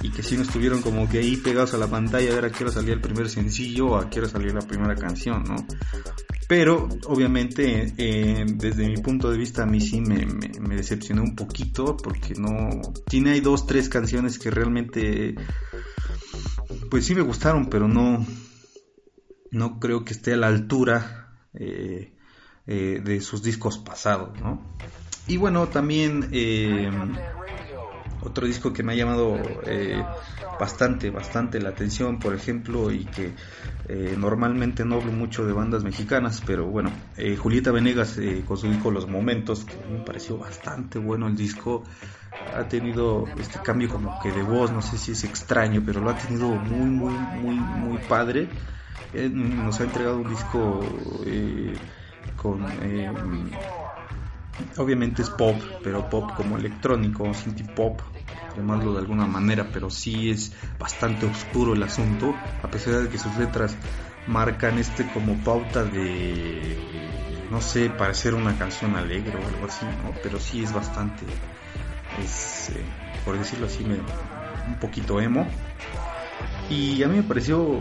y 0.00 0.10
que 0.10 0.22
si 0.22 0.36
no 0.36 0.44
estuvieron 0.44 0.80
como 0.80 1.08
que 1.08 1.18
ahí 1.18 1.36
pegados 1.36 1.74
a 1.74 1.78
la 1.78 1.88
pantalla 1.88 2.32
a 2.32 2.34
ver 2.36 2.44
a 2.46 2.50
qué 2.50 2.64
hora 2.64 2.72
salía 2.72 2.94
el 2.94 3.00
primer 3.00 3.28
sencillo 3.28 3.88
o 3.88 3.96
a 3.96 4.08
qué 4.08 4.20
hora 4.20 4.28
salía 4.30 4.54
la 4.54 4.62
primera 4.62 4.94
canción, 4.94 5.44
¿no? 5.44 5.56
Pero 6.46 6.88
obviamente 7.06 7.94
eh, 7.96 8.44
desde 8.46 8.86
mi 8.86 8.98
punto 8.98 9.30
de 9.30 9.38
vista 9.38 9.62
a 9.62 9.66
mí 9.66 9.80
sí 9.80 10.00
me, 10.00 10.26
me, 10.26 10.76
decepcionó 10.76 11.22
un 11.22 11.34
poquito 11.34 11.96
porque 11.96 12.34
no... 12.34 12.80
Tiene 13.08 13.32
ahí 13.32 13.40
dos, 13.40 13.66
tres 13.66 13.88
canciones 13.88 14.38
que 14.38 14.50
realmente 14.50 15.34
pues 16.90 17.06
sí 17.06 17.14
me 17.14 17.22
gustaron, 17.22 17.70
pero 17.70 17.88
no, 17.88 18.26
no 19.50 19.80
creo 19.80 20.04
que 20.04 20.12
esté 20.12 20.34
a 20.34 20.36
la 20.36 20.48
altura 20.48 21.32
eh, 21.54 22.12
eh, 22.66 23.00
de 23.02 23.20
sus 23.20 23.42
discos 23.42 23.78
pasados, 23.78 24.38
¿no? 24.40 24.76
Y 25.26 25.38
bueno, 25.38 25.68
también 25.68 26.30
otro 28.20 28.46
disco 28.46 28.72
que 28.74 28.82
me 28.82 28.92
ha 28.92 28.96
llamado 28.96 29.38
bastante, 30.58 31.10
bastante 31.10 31.60
la 31.60 31.70
atención, 31.70 32.18
por 32.18 32.34
ejemplo, 32.34 32.90
y 32.90 33.04
que 33.06 33.34
eh, 33.88 34.14
normalmente 34.16 34.84
no 34.84 34.96
hablo 34.96 35.12
mucho 35.12 35.46
de 35.46 35.52
bandas 35.52 35.84
mexicanas, 35.84 36.42
pero 36.46 36.66
bueno, 36.66 36.92
eh, 37.16 37.36
Julieta 37.36 37.70
Venegas 37.70 38.18
con 38.46 38.56
su 38.56 38.68
disco 38.68 38.90
Los 38.90 39.08
Momentos, 39.08 39.64
que 39.64 39.76
me 39.90 40.00
pareció 40.00 40.38
bastante 40.38 40.98
bueno 40.98 41.26
el 41.26 41.36
disco, 41.36 41.84
ha 42.52 42.68
tenido 42.68 43.26
este 43.38 43.60
cambio 43.60 43.88
como 43.88 44.18
que 44.18 44.32
de 44.32 44.42
voz, 44.42 44.70
no 44.72 44.82
sé 44.82 44.98
si 44.98 45.12
es 45.12 45.24
extraño, 45.24 45.82
pero 45.84 46.00
lo 46.00 46.10
ha 46.10 46.16
tenido 46.16 46.48
muy, 46.48 46.90
muy, 46.90 47.12
muy, 47.18 47.56
muy 47.56 47.98
padre. 47.98 48.48
nos 49.12 49.80
ha 49.80 49.84
entregado 49.84 50.18
un 50.18 50.28
disco 50.28 50.80
con 52.36 52.64
obviamente 54.76 55.22
es 55.22 55.30
pop, 55.30 55.60
pero 55.82 56.08
pop 56.08 56.30
como 56.36 56.56
electrónico, 56.56 57.32
synth 57.34 57.62
pop, 57.74 58.00
llamarlo 58.56 58.92
de 58.92 59.00
alguna 59.00 59.26
manera, 59.26 59.68
pero 59.72 59.90
sí 59.90 60.30
es 60.30 60.52
bastante 60.78 61.26
oscuro 61.26 61.74
el 61.74 61.82
asunto, 61.82 62.34
a 62.62 62.68
pesar 62.68 63.02
de 63.02 63.08
que 63.08 63.18
sus 63.18 63.36
letras 63.36 63.76
marcan 64.26 64.78
este 64.78 65.06
como 65.08 65.34
pauta 65.44 65.84
de, 65.84 66.76
no 67.50 67.60
sé, 67.60 67.90
parecer 67.90 68.34
una 68.34 68.56
canción 68.56 68.96
alegre 68.96 69.36
o 69.36 69.46
algo 69.46 69.66
así, 69.66 69.84
¿no? 69.84 70.12
Pero 70.22 70.38
sí 70.40 70.62
es 70.62 70.72
bastante, 70.72 71.24
es, 72.22 72.70
eh, 72.70 72.84
por 73.24 73.38
decirlo 73.38 73.66
así, 73.66 73.84
un 73.84 74.78
poquito 74.80 75.20
emo. 75.20 75.46
Y 76.70 77.02
a 77.02 77.08
mí 77.08 77.16
me 77.16 77.22
pareció 77.22 77.78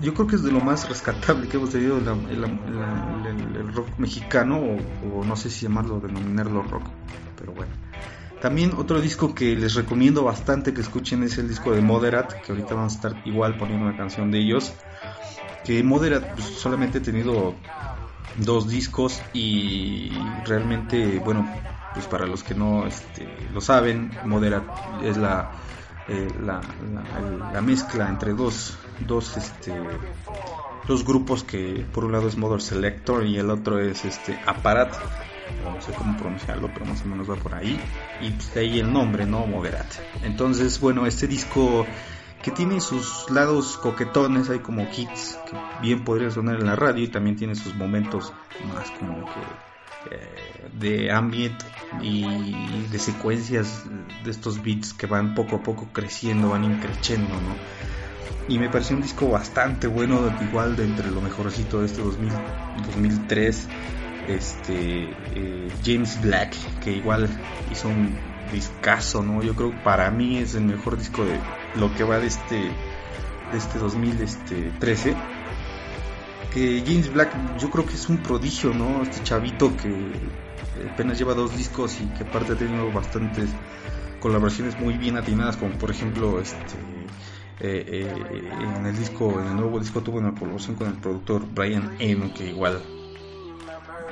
yo 0.00 0.14
creo 0.14 0.26
que 0.26 0.36
es 0.36 0.42
de 0.42 0.52
lo 0.52 0.60
más 0.60 0.88
rescatable 0.88 1.48
que 1.48 1.56
hemos 1.56 1.70
tenido 1.70 1.98
el, 1.98 3.74
rock 3.74 3.88
mexicano, 3.98 4.60
o, 5.12 5.24
no 5.24 5.36
sé 5.36 5.50
si 5.50 5.66
llamarlo, 5.66 6.00
denominarlo 6.00 6.62
rock, 6.62 6.84
pero 7.38 7.52
bueno. 7.52 7.72
También 8.40 8.72
otro 8.76 9.00
disco 9.00 9.34
que 9.34 9.56
les 9.56 9.74
recomiendo 9.74 10.22
bastante 10.22 10.74
que 10.74 10.82
escuchen 10.82 11.22
es 11.22 11.38
el 11.38 11.48
disco 11.48 11.72
de 11.72 11.80
Moderat, 11.80 12.32
que 12.42 12.52
ahorita 12.52 12.74
vamos 12.74 12.92
a 12.92 12.96
estar 12.96 13.22
igual 13.24 13.56
poniendo 13.56 13.86
una 13.86 13.96
canción 13.96 14.30
de 14.30 14.38
ellos. 14.38 14.72
Que 15.64 15.82
Moderat 15.82 16.34
pues, 16.34 16.44
solamente 16.44 16.98
ha 16.98 17.02
tenido 17.02 17.54
dos 18.36 18.68
discos 18.68 19.20
y 19.32 20.12
realmente, 20.44 21.18
bueno, 21.18 21.50
pues 21.94 22.06
para 22.06 22.26
los 22.26 22.42
que 22.42 22.54
no 22.54 22.86
este, 22.86 23.26
lo 23.52 23.60
saben, 23.60 24.10
Moderat 24.24 24.64
es 25.02 25.16
la 25.16 25.50
eh, 26.08 26.28
la, 26.40 26.60
mezcla 27.62 28.08
entre 28.08 28.32
dos, 28.32 28.78
dos, 29.00 29.36
este, 29.36 29.72
dos 30.86 31.04
grupos 31.04 31.44
que 31.44 31.84
por 31.92 32.04
un 32.04 32.12
lado 32.12 32.28
es 32.28 32.36
Mother 32.36 32.60
Selector 32.60 33.24
y 33.24 33.38
el 33.38 33.50
otro 33.50 33.78
es 33.78 34.04
este 34.04 34.38
Aparat. 34.46 34.94
no 35.62 35.80
sé 35.80 35.92
cómo 35.92 36.16
pronunciarlo, 36.16 36.70
pero 36.72 36.86
más 36.86 37.02
o 37.02 37.06
menos 37.06 37.30
va 37.30 37.36
por 37.36 37.54
ahí. 37.54 37.78
Y 38.20 38.30
pues 38.30 38.54
de 38.54 38.60
ahí 38.60 38.80
el 38.80 38.92
nombre, 38.92 39.26
¿no? 39.26 39.46
Moderat. 39.46 39.86
Entonces, 40.22 40.80
bueno, 40.80 41.06
este 41.06 41.26
disco 41.26 41.86
que 42.42 42.50
tiene 42.50 42.80
sus 42.80 43.28
lados 43.30 43.76
coquetones, 43.76 44.50
hay 44.50 44.60
como 44.60 44.82
hits 44.82 45.38
que 45.50 45.56
bien 45.82 46.04
podría 46.04 46.30
sonar 46.30 46.60
en 46.60 46.66
la 46.66 46.76
radio 46.76 47.02
y 47.02 47.08
también 47.08 47.36
tiene 47.36 47.56
sus 47.56 47.74
momentos 47.74 48.32
más 48.72 48.90
como 48.92 49.24
que 49.24 50.14
eh, 50.14 50.68
de 50.72 51.10
ambient 51.10 51.60
y 52.00 52.86
de 52.90 52.98
secuencias 52.98 53.84
de 54.24 54.30
estos 54.30 54.62
beats 54.62 54.92
que 54.92 55.06
van 55.06 55.34
poco 55.34 55.56
a 55.56 55.62
poco 55.62 55.88
creciendo, 55.92 56.50
van 56.50 56.64
increciendo, 56.64 57.34
¿no? 57.34 57.56
Y 58.48 58.58
me 58.58 58.68
pareció 58.68 58.96
un 58.96 59.02
disco 59.02 59.28
bastante 59.28 59.86
bueno, 59.86 60.32
igual 60.40 60.76
de 60.76 60.84
entre 60.84 61.10
lo 61.10 61.20
mejorcito 61.20 61.80
de 61.80 61.86
este 61.86 62.02
2000, 62.02 62.32
2003 62.86 63.68
este 64.28 65.10
eh, 65.34 65.68
James 65.84 66.20
Black 66.20 66.54
que 66.80 66.92
igual 66.92 67.28
hizo 67.70 67.88
un 67.88 68.16
discazo 68.52 69.22
no 69.22 69.42
yo 69.42 69.54
creo 69.54 69.70
que 69.70 69.78
para 69.78 70.10
mí 70.10 70.38
es 70.38 70.54
el 70.54 70.64
mejor 70.64 70.98
disco 70.98 71.24
de 71.24 71.38
lo 71.74 71.94
que 71.94 72.04
va 72.04 72.18
de 72.18 72.26
este 72.26 72.56
de 72.56 73.58
este 73.58 73.78
2013 73.78 75.16
que 76.52 76.82
James 76.86 77.12
Black 77.12 77.32
yo 77.58 77.70
creo 77.70 77.86
que 77.86 77.94
es 77.94 78.08
un 78.08 78.18
prodigio 78.18 78.72
no 78.74 79.02
este 79.02 79.22
chavito 79.22 79.76
que 79.76 79.94
apenas 80.92 81.18
lleva 81.18 81.34
dos 81.34 81.56
discos 81.56 82.00
y 82.00 82.06
que 82.16 82.24
aparte 82.24 82.52
ha 82.52 82.56
tenido 82.56 82.90
bastantes 82.92 83.50
colaboraciones 84.20 84.78
muy 84.78 84.94
bien 84.94 85.16
atinadas 85.16 85.56
como 85.56 85.72
por 85.78 85.90
ejemplo 85.90 86.40
este 86.40 86.56
eh, 87.60 88.06
en 88.78 88.86
el 88.86 88.96
disco 88.96 89.40
en 89.40 89.48
el 89.48 89.56
nuevo 89.56 89.80
disco 89.80 90.02
tuvo 90.02 90.18
una 90.18 90.34
colaboración 90.34 90.76
con 90.76 90.88
el 90.88 90.94
productor 90.94 91.46
Brian 91.54 91.96
Eno 91.98 92.32
que 92.34 92.48
igual 92.48 92.82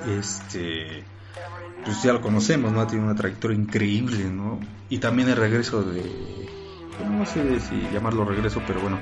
este 0.06 1.04
pues 1.84 2.02
ya 2.02 2.12
lo 2.12 2.20
conocemos, 2.20 2.72
¿no? 2.72 2.86
Tiene 2.86 3.04
una 3.04 3.14
trayectoria 3.14 3.56
increíble, 3.56 4.24
¿no? 4.30 4.58
Y 4.88 4.98
también 4.98 5.28
el 5.28 5.36
regreso 5.36 5.82
de, 5.82 6.02
no 7.06 7.26
sé 7.26 7.60
si 7.60 7.88
llamarlo 7.92 8.24
regreso, 8.24 8.62
pero 8.66 8.80
bueno, 8.80 8.98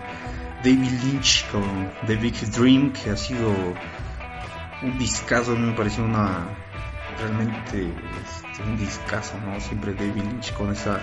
David 0.64 0.90
Lynch 1.04 1.48
con 1.50 1.90
The 2.06 2.16
Big 2.16 2.34
Dream, 2.50 2.92
que 2.92 3.10
ha 3.10 3.16
sido 3.16 3.52
un 4.82 4.98
discazo, 4.98 5.56
me 5.56 5.72
pareció 5.74 6.04
una, 6.04 6.48
realmente 7.18 7.92
este, 8.24 8.62
un 8.62 8.76
discazo, 8.76 9.38
¿no? 9.40 9.60
Siempre 9.60 9.94
David 9.94 10.24
Lynch 10.24 10.52
con 10.52 10.72
esa 10.72 10.96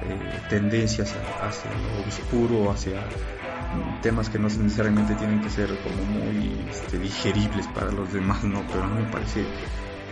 eh, 0.00 0.40
tendencia 0.48 1.04
hacia, 1.04 1.74
lo 1.74 2.08
oscuro, 2.08 2.70
hacia 2.70 3.00
temas 4.00 4.30
que 4.30 4.38
no 4.38 4.48
necesariamente 4.48 5.14
tienen 5.14 5.40
que 5.40 5.50
ser 5.50 5.68
como 5.78 6.04
muy 6.04 6.66
este, 6.70 6.98
digeribles 6.98 7.66
para 7.68 7.90
los 7.90 8.12
demás, 8.12 8.42
¿no? 8.44 8.62
Pero 8.72 8.84
a 8.84 8.86
mí 8.88 9.02
me 9.02 9.10
parece 9.10 9.44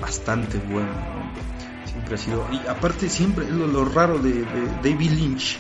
bastante 0.00 0.59
bueno, 0.59 0.91
Siempre 1.85 2.15
ha 2.15 2.19
sido... 2.19 2.47
Y 2.50 2.67
aparte 2.67 3.09
siempre 3.09 3.50
lo, 3.50 3.67
lo 3.67 3.85
raro 3.85 4.19
de, 4.19 4.45
David 4.83 5.12
Lynch, 5.12 5.59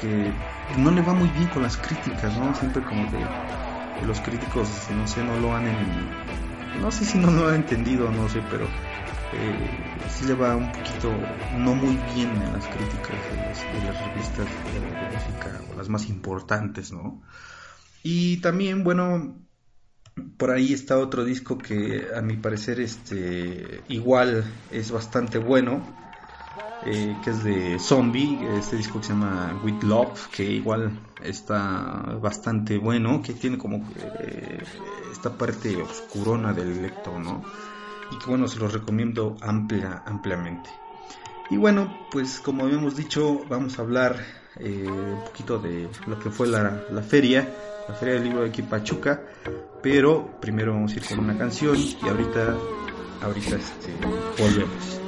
que 0.00 0.32
no 0.76 0.90
le 0.90 1.00
va 1.00 1.14
muy 1.14 1.28
bien 1.30 1.48
con 1.48 1.62
las 1.62 1.76
críticas, 1.76 2.36
¿no? 2.36 2.54
Siempre 2.54 2.82
como 2.82 3.10
que, 3.10 4.04
los 4.04 4.20
críticos, 4.20 4.68
no 4.90 5.06
sé, 5.06 5.22
no 5.22 5.36
lo 5.38 5.54
han... 5.54 5.64
no 6.80 6.90
sé 6.90 7.04
si 7.04 7.18
no 7.18 7.30
lo 7.30 7.48
han 7.48 7.54
entendido, 7.54 8.10
no 8.10 8.28
sé, 8.28 8.42
pero 8.50 8.66
eh, 9.34 10.26
le 10.26 10.34
va 10.34 10.54
un 10.56 10.70
poquito 10.70 11.12
no 11.58 11.74
muy 11.74 11.96
bien 12.14 12.30
en 12.30 12.52
las 12.52 12.66
críticas 12.66 13.16
de 13.30 13.82
las, 13.86 14.06
revistas 14.06 14.46
de, 14.46 14.80
música 14.80 15.60
o 15.72 15.76
las 15.76 15.88
más 15.88 16.08
importantes, 16.08 16.92
¿no? 16.92 17.22
Y 18.02 18.36
también, 18.38 18.84
bueno, 18.84 19.36
por 20.36 20.50
ahí 20.50 20.72
está 20.72 20.98
otro 20.98 21.24
disco 21.24 21.58
que 21.58 22.06
a 22.14 22.20
mi 22.20 22.36
parecer 22.36 22.80
este 22.80 23.82
igual 23.88 24.44
es 24.70 24.90
bastante 24.90 25.38
bueno, 25.38 25.82
eh, 26.84 27.16
que 27.24 27.30
es 27.30 27.42
de 27.42 27.78
Zombie, 27.78 28.38
este 28.58 28.76
disco 28.76 29.00
que 29.00 29.06
se 29.06 29.12
llama 29.12 29.60
With 29.64 29.82
Love, 29.82 30.28
que 30.28 30.44
igual 30.44 31.00
está 31.22 32.18
bastante 32.20 32.78
bueno, 32.78 33.22
que 33.22 33.32
tiene 33.32 33.58
como 33.58 33.88
eh, 34.20 34.62
esta 35.10 35.36
parte 35.36 35.76
oscurona 35.80 36.52
del 36.52 36.78
electro, 36.78 37.18
¿no? 37.18 37.42
Y 38.12 38.18
que 38.18 38.26
bueno, 38.26 38.46
se 38.48 38.58
los 38.58 38.72
recomiendo 38.72 39.36
amplia, 39.40 40.02
ampliamente. 40.06 40.70
Y 41.50 41.56
bueno, 41.56 42.06
pues 42.10 42.40
como 42.40 42.64
habíamos 42.64 42.96
dicho, 42.96 43.44
vamos 43.48 43.78
a 43.78 43.82
hablar 43.82 44.16
eh, 44.56 44.86
un 44.86 45.24
poquito 45.24 45.58
de 45.58 45.88
lo 46.06 46.18
que 46.18 46.30
fue 46.30 46.46
la, 46.46 46.82
la, 46.90 47.02
feria, 47.02 47.48
la 47.88 47.94
feria 47.94 48.14
del 48.14 48.24
libro 48.24 48.42
de 48.42 48.50
aquí 48.50 48.62
Pachuca, 48.62 49.20
pero 49.82 50.38
primero 50.40 50.72
vamos 50.72 50.92
a 50.92 50.96
ir 50.96 51.04
con 51.04 51.18
una 51.18 51.36
canción 51.36 51.76
y 51.76 52.08
ahorita, 52.08 52.56
ahorita 53.22 53.56
este, 53.56 53.92
volvemos. 54.38 55.01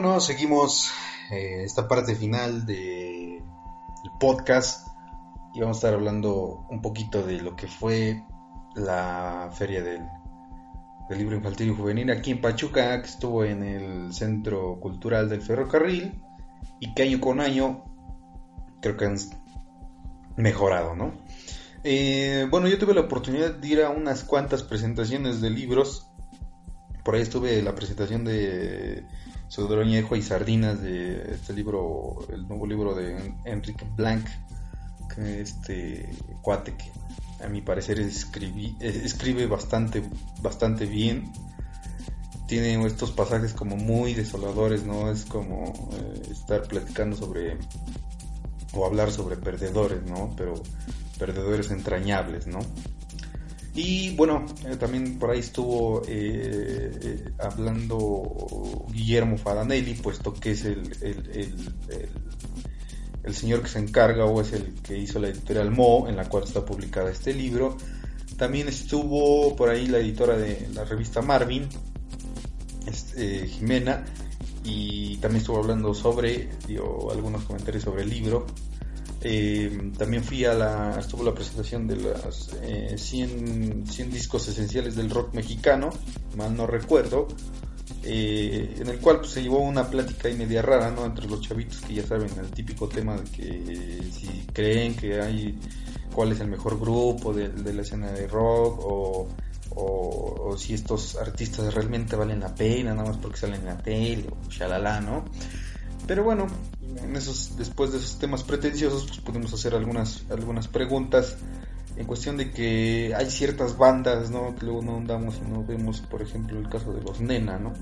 Bueno, 0.00 0.18
seguimos 0.18 0.90
eh, 1.30 1.62
esta 1.62 1.86
parte 1.86 2.14
final 2.14 2.64
del 2.64 3.42
podcast 4.18 4.88
y 5.52 5.60
vamos 5.60 5.76
a 5.76 5.78
estar 5.78 5.92
hablando 5.92 6.66
un 6.70 6.80
poquito 6.80 7.22
de 7.22 7.42
lo 7.42 7.54
que 7.54 7.66
fue 7.66 8.24
la 8.74 9.50
feria 9.52 9.82
del, 9.82 10.00
libro 11.10 11.36
infantil 11.36 11.68
y 11.68 11.74
juvenil 11.74 12.10
aquí 12.10 12.30
en 12.30 12.40
Pachuca, 12.40 13.02
que 13.02 13.08
estuvo 13.08 13.44
en 13.44 13.62
el 13.62 14.14
Centro 14.14 14.80
Cultural 14.80 15.28
del 15.28 15.42
Ferrocarril 15.42 16.18
y 16.78 16.94
que 16.94 17.02
año 17.02 17.20
con 17.20 17.40
año 17.40 17.84
creo 18.80 18.96
que 18.96 19.04
han 19.04 19.18
mejorado, 20.36 20.94
¿no? 20.94 21.12
Eh, 21.84 22.46
bueno, 22.50 22.68
yo 22.68 22.78
tuve 22.78 22.94
la 22.94 23.02
oportunidad 23.02 23.54
de 23.54 23.68
ir 23.68 23.82
a 23.82 23.90
unas 23.90 24.24
cuantas 24.24 24.62
presentaciones 24.62 25.42
de 25.42 25.50
libros. 25.50 26.10
Por 27.04 27.16
ahí 27.16 27.20
estuve 27.20 27.60
la 27.60 27.74
presentación 27.74 28.24
de 28.24 29.04
Sudroñejo 29.50 30.14
y 30.14 30.22
Sardinas 30.22 30.80
de 30.80 31.34
este 31.34 31.52
libro, 31.52 32.20
el 32.32 32.46
nuevo 32.46 32.68
libro 32.68 32.94
de 32.94 33.34
Enrique 33.44 33.84
Blanc, 33.96 34.24
que 35.12 35.40
este 35.40 36.08
cuate 36.40 36.76
que 36.76 37.44
a 37.44 37.48
mi 37.48 37.60
parecer 37.60 37.98
escribí, 37.98 38.76
escribe 38.78 39.48
bastante, 39.48 40.08
bastante 40.40 40.86
bien. 40.86 41.32
Tiene 42.46 42.86
estos 42.86 43.10
pasajes 43.10 43.52
como 43.52 43.76
muy 43.76 44.14
desoladores, 44.14 44.84
¿no? 44.84 45.10
Es 45.10 45.24
como 45.24 45.90
eh, 45.94 46.22
estar 46.30 46.62
platicando 46.68 47.16
sobre 47.16 47.58
o 48.72 48.86
hablar 48.86 49.10
sobre 49.10 49.36
perdedores, 49.36 50.04
¿no? 50.04 50.32
Pero 50.36 50.62
perdedores 51.18 51.72
entrañables, 51.72 52.46
¿no? 52.46 52.60
Y 53.74 54.16
bueno, 54.16 54.46
eh, 54.66 54.76
también 54.76 55.18
por 55.18 55.30
ahí 55.30 55.38
estuvo 55.38 56.02
eh, 56.06 56.90
eh, 57.02 57.32
hablando 57.38 58.86
Guillermo 58.92 59.38
Fadanelli, 59.38 59.94
puesto 59.94 60.34
que 60.34 60.52
es 60.52 60.64
el, 60.64 60.90
el, 63.22 63.34
señor 63.34 63.62
que 63.62 63.68
se 63.68 63.78
encarga 63.78 64.24
o 64.24 64.40
es 64.40 64.52
el 64.52 64.74
que 64.82 64.98
hizo 64.98 65.20
la 65.20 65.28
editorial 65.28 65.70
Mo, 65.70 66.08
en 66.08 66.16
la 66.16 66.28
cual 66.28 66.44
está 66.44 66.64
publicada 66.64 67.10
este 67.10 67.32
libro. 67.32 67.76
También 68.36 68.68
estuvo 68.68 69.54
por 69.54 69.68
ahí 69.68 69.86
la 69.86 69.98
editora 69.98 70.36
de 70.36 70.68
la 70.74 70.84
revista 70.84 71.22
Marvin, 71.22 71.68
este, 72.86 73.46
Jimena, 73.46 74.04
y 74.64 75.16
también 75.18 75.42
estuvo 75.42 75.58
hablando 75.58 75.94
sobre, 75.94 76.48
dio 76.66 77.10
algunos 77.12 77.44
comentarios 77.44 77.84
sobre 77.84 78.02
el 78.02 78.10
libro. 78.10 78.46
Eh, 79.22 79.92
también 79.98 80.24
fui 80.24 80.44
a 80.46 80.54
la, 80.54 80.96
estuvo 80.98 81.22
la 81.22 81.34
presentación 81.34 81.86
de 81.86 81.96
las 81.96 82.50
100, 82.96 83.84
eh, 83.98 84.04
discos 84.10 84.48
esenciales 84.48 84.96
del 84.96 85.10
rock 85.10 85.34
mexicano, 85.34 85.90
mal 86.36 86.56
no 86.56 86.66
recuerdo, 86.66 87.28
eh, 88.02 88.76
en 88.78 88.88
el 88.88 88.98
cual 88.98 89.18
pues, 89.18 89.32
se 89.32 89.42
llevó 89.42 89.58
una 89.60 89.90
plática 89.90 90.30
y 90.30 90.34
media 90.34 90.62
rara, 90.62 90.90
¿no? 90.90 91.04
Entre 91.04 91.26
los 91.26 91.42
chavitos 91.42 91.80
que 91.82 91.94
ya 91.94 92.06
saben, 92.06 92.30
el 92.38 92.50
típico 92.50 92.88
tema 92.88 93.16
de 93.16 93.24
que 93.24 94.02
si 94.10 94.46
creen 94.54 94.94
que 94.94 95.20
hay, 95.20 95.58
cuál 96.14 96.32
es 96.32 96.40
el 96.40 96.48
mejor 96.48 96.80
grupo 96.80 97.34
de, 97.34 97.50
la 97.74 97.82
escena 97.82 98.10
de 98.12 98.26
rock 98.26 98.80
o, 98.82 99.28
o, 99.76 100.56
si 100.56 100.72
estos 100.72 101.16
artistas 101.16 101.74
realmente 101.74 102.16
valen 102.16 102.40
la 102.40 102.54
pena, 102.54 102.94
nada 102.94 103.10
más 103.10 103.18
porque 103.18 103.36
salen 103.36 103.60
en 103.60 103.66
la 103.66 103.76
tele 103.76 104.24
o 104.30 104.50
shalala, 104.50 105.00
¿no? 105.02 105.26
Pero 106.06 106.24
bueno, 106.24 106.46
en 107.02 107.16
esos, 107.16 107.56
después 107.56 107.92
de 107.92 107.98
esos 107.98 108.18
temas 108.18 108.42
pretenciosos, 108.42 109.06
pues 109.06 109.20
podemos 109.20 109.52
hacer 109.52 109.74
algunas, 109.74 110.24
algunas 110.30 110.68
preguntas 110.68 111.36
en 111.96 112.06
cuestión 112.06 112.36
de 112.36 112.50
que 112.50 113.14
hay 113.16 113.30
ciertas 113.30 113.76
bandas, 113.76 114.30
¿no? 114.30 114.54
Que 114.56 114.64
luego 114.66 114.82
no 114.82 114.96
andamos 114.96 115.36
y 115.36 115.50
no 115.50 115.64
vemos, 115.64 116.00
por 116.00 116.22
ejemplo, 116.22 116.58
el 116.58 116.68
caso 116.68 116.92
de 116.92 117.02
los 117.02 117.20
Nena, 117.20 117.58
¿no? 117.58 117.74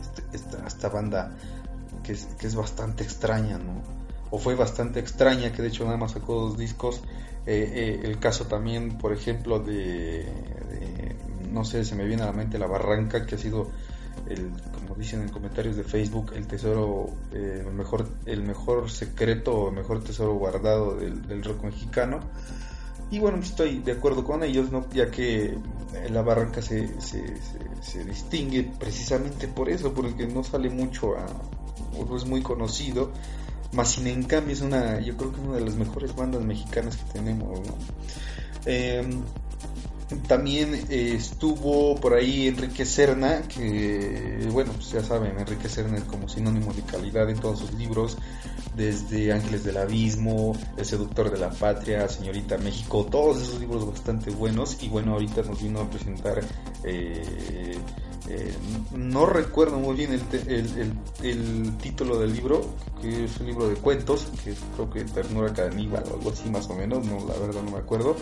Este, 0.00 0.22
esta, 0.32 0.66
esta, 0.66 0.88
banda 0.88 1.32
que 2.02 2.12
es, 2.12 2.24
que 2.38 2.46
es 2.46 2.54
bastante 2.54 3.04
extraña, 3.04 3.58
¿no? 3.58 3.82
O 4.30 4.38
fue 4.38 4.54
bastante 4.54 5.00
extraña, 5.00 5.52
que 5.52 5.60
de 5.60 5.68
hecho 5.68 5.84
nada 5.84 5.96
más 5.96 6.12
sacó 6.12 6.34
dos 6.34 6.56
discos. 6.56 7.02
Eh, 7.46 7.72
eh, 7.74 8.00
el 8.04 8.18
caso 8.18 8.46
también, 8.46 8.96
por 8.96 9.12
ejemplo, 9.12 9.58
de, 9.58 10.24
de, 10.24 11.16
no 11.50 11.64
sé, 11.64 11.84
se 11.84 11.96
me 11.96 12.04
viene 12.04 12.22
a 12.22 12.26
la 12.26 12.32
mente 12.32 12.58
La 12.58 12.66
Barranca, 12.66 13.26
que 13.26 13.34
ha 13.34 13.38
sido 13.38 13.70
el, 14.30 14.52
como 14.72 14.94
dicen 14.94 15.22
en 15.22 15.28
comentarios 15.28 15.76
de 15.76 15.84
Facebook, 15.84 16.32
el 16.34 16.46
tesoro, 16.46 17.08
eh, 17.32 17.64
el, 17.66 17.74
mejor, 17.74 18.08
el 18.26 18.42
mejor 18.42 18.90
secreto 18.90 19.54
o 19.54 19.70
mejor 19.70 20.02
tesoro 20.02 20.34
guardado 20.34 20.96
del, 20.96 21.44
rock 21.44 21.64
mexicano. 21.64 22.20
Y 23.10 23.18
bueno, 23.18 23.38
estoy 23.38 23.80
de 23.80 23.92
acuerdo 23.92 24.24
con 24.24 24.44
ellos, 24.44 24.70
¿no? 24.70 24.88
ya 24.90 25.10
que 25.10 25.58
la 26.10 26.22
barranca 26.22 26.62
se, 26.62 27.00
se, 27.00 28.04
distingue 28.04 28.70
precisamente 28.78 29.48
por 29.48 29.68
eso, 29.68 29.92
porque 29.92 30.28
no 30.28 30.44
sale 30.44 30.70
mucho 30.70 31.16
a, 31.16 31.26
o 31.98 32.04
no 32.04 32.16
es 32.16 32.24
muy 32.24 32.40
conocido, 32.40 33.10
más 33.72 33.92
sin 33.92 34.06
en 34.06 34.22
cambio 34.24 34.52
es 34.52 34.60
una, 34.60 35.00
yo 35.00 35.16
creo 35.16 35.32
que 35.32 35.40
es 35.40 35.46
una 35.46 35.56
de 35.56 35.64
las 35.64 35.74
mejores 35.74 36.14
bandas 36.14 36.42
mexicanas 36.42 36.96
que 36.96 37.18
tenemos. 37.18 37.60
Em, 38.64 39.22
también 40.26 40.74
eh, 40.90 41.14
estuvo 41.16 41.94
por 41.96 42.14
ahí 42.14 42.48
Enrique 42.48 42.84
Serna, 42.84 43.42
que 43.42 44.46
bueno, 44.50 44.72
pues 44.72 44.90
ya 44.90 45.02
saben, 45.02 45.38
Enrique 45.38 45.68
Serna 45.68 45.98
es 45.98 46.04
como 46.04 46.28
sinónimo 46.28 46.72
de 46.72 46.82
calidad 46.82 47.30
en 47.30 47.38
todos 47.38 47.60
sus 47.60 47.72
libros, 47.74 48.16
desde 48.74 49.32
Ángeles 49.32 49.64
del 49.64 49.76
Abismo, 49.76 50.56
El 50.76 50.84
Seductor 50.84 51.30
de 51.30 51.38
la 51.38 51.50
Patria, 51.50 52.08
Señorita 52.08 52.58
México, 52.58 53.06
todos 53.08 53.40
esos 53.40 53.60
libros 53.60 53.86
bastante 53.86 54.30
buenos 54.30 54.82
y 54.82 54.88
bueno, 54.88 55.12
ahorita 55.12 55.42
nos 55.42 55.62
vino 55.62 55.80
a 55.80 55.88
presentar, 55.88 56.40
eh, 56.84 57.76
eh, 58.28 58.54
no 58.92 59.26
recuerdo 59.26 59.78
muy 59.78 59.96
bien 59.96 60.12
el, 60.12 60.92
el, 61.22 61.76
título 61.78 62.18
del 62.18 62.32
libro, 62.32 62.74
que 63.00 63.24
es 63.24 63.38
un 63.38 63.46
libro 63.46 63.68
de 63.68 63.76
cuentos, 63.76 64.26
que 64.44 64.54
creo 64.74 64.90
que 64.90 65.04
Ternura 65.04 65.52
Caníbal 65.52 66.04
o 66.10 66.14
algo 66.14 66.30
así 66.30 66.48
más 66.50 66.68
o 66.68 66.74
menos, 66.74 67.06
no, 67.06 67.26
la 67.26 67.34
verdad 67.38 67.62
no 67.62 67.72
me 67.72 67.78
acuerdo 67.78 68.16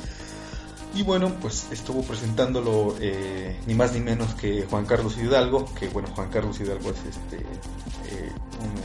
y 0.94 1.03
bueno, 1.03 1.33
pues 1.40 1.68
estuvo 1.70 2.03
presentándolo 2.03 2.96
eh, 3.01 3.61
ni 3.66 3.74
más 3.74 3.92
ni 3.92 4.01
menos 4.01 4.35
que 4.35 4.66
Juan 4.68 4.87
Carlos 4.87 5.16
Hidalgo, 5.18 5.66
que 5.74 5.88
bueno, 5.88 6.09
Juan 6.14 6.31
Carlos 6.31 6.59
Hidalgo 6.61 6.90
es 6.90 7.16
este 7.16 7.37
eh, 7.37 8.33
un 8.61 8.79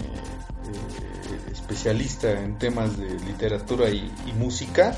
eh, 0.73 1.51
especialista 1.51 2.41
en 2.41 2.57
temas 2.57 2.97
de 2.97 3.19
literatura 3.21 3.89
y, 3.89 4.11
música. 4.37 4.95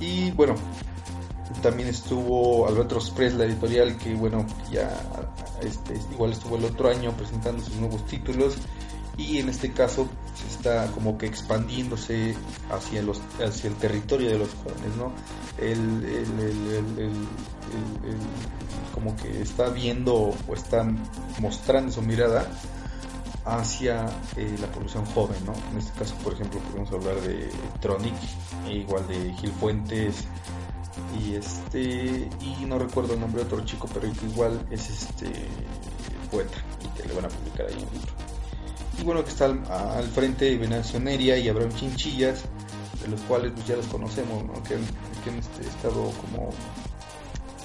Y 0.00 0.30
bueno, 0.30 0.54
también 1.62 1.88
estuvo 1.88 2.68
Alberto 2.68 2.96
Express, 2.96 3.34
la 3.34 3.44
editorial, 3.44 3.96
que 3.98 4.14
bueno, 4.14 4.46
ya 4.70 4.88
este, 5.62 5.94
igual 6.12 6.32
estuvo 6.32 6.56
el 6.56 6.64
otro 6.64 6.88
año 6.88 7.12
presentando 7.16 7.62
sus 7.64 7.74
nuevos 7.74 8.06
títulos 8.06 8.54
y 9.18 9.38
en 9.38 9.48
este 9.48 9.72
caso 9.72 10.08
se 10.34 10.46
está 10.46 10.86
como 10.92 11.18
que 11.18 11.26
expandiéndose 11.26 12.34
hacia 12.70 13.02
los 13.02 13.20
hacia 13.44 13.68
el 13.68 13.76
territorio 13.76 14.30
de 14.30 14.38
los 14.38 14.48
jóvenes 14.54 14.96
no 14.96 15.12
el, 15.58 16.06
como 18.94 19.14
que 19.16 19.42
está 19.42 19.68
viendo 19.70 20.14
o 20.14 20.54
está 20.54 20.86
mostrando 21.40 21.92
su 21.92 22.00
mirada 22.00 22.48
hacia 23.44 24.06
eh, 24.36 24.56
la 24.60 24.68
población 24.68 25.04
joven 25.06 25.44
no 25.44 25.52
en 25.72 25.78
este 25.78 25.98
caso 25.98 26.14
por 26.22 26.34
ejemplo 26.34 26.60
podemos 26.60 26.92
hablar 26.92 27.20
de 27.20 27.50
Tronic 27.80 28.14
e 28.68 28.72
igual 28.74 29.06
de 29.08 29.34
Gil 29.34 29.50
Fuentes 29.52 30.24
y 31.20 31.34
este 31.34 32.28
y 32.40 32.64
no 32.66 32.78
recuerdo 32.78 33.14
el 33.14 33.20
nombre 33.20 33.42
de 33.42 33.46
otro 33.46 33.64
chico 33.64 33.88
pero 33.92 34.06
igual 34.06 34.64
es 34.70 34.88
este 34.90 35.26
poeta 36.30 36.58
y 36.84 37.00
que 37.00 37.08
le 37.08 37.14
van 37.14 37.24
a 37.24 37.28
publicar 37.28 37.66
ahí 37.66 37.74
un 37.74 37.98
libro 37.98 38.37
y 38.98 39.04
bueno, 39.04 39.24
que 39.24 39.30
está 39.30 39.46
al, 39.46 40.08
frente 40.08 40.56
Venancio 40.56 40.98
Neria 41.00 41.36
y 41.38 41.48
Abraham 41.48 41.72
Chinchillas, 41.74 42.42
de 43.02 43.08
los 43.08 43.20
cuales 43.22 43.52
pues, 43.52 43.66
ya 43.66 43.76
los 43.76 43.86
conocemos, 43.86 44.44
que, 44.66 44.74
han 44.74 45.38
este, 45.38 45.68
estado 45.68 46.10
como 46.22 46.50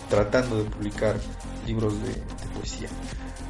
tratando 0.10 0.63
de 0.63 0.69
publicar 0.69 1.15
libros 1.65 1.93
de, 2.04 2.13
poesía. 2.54 2.89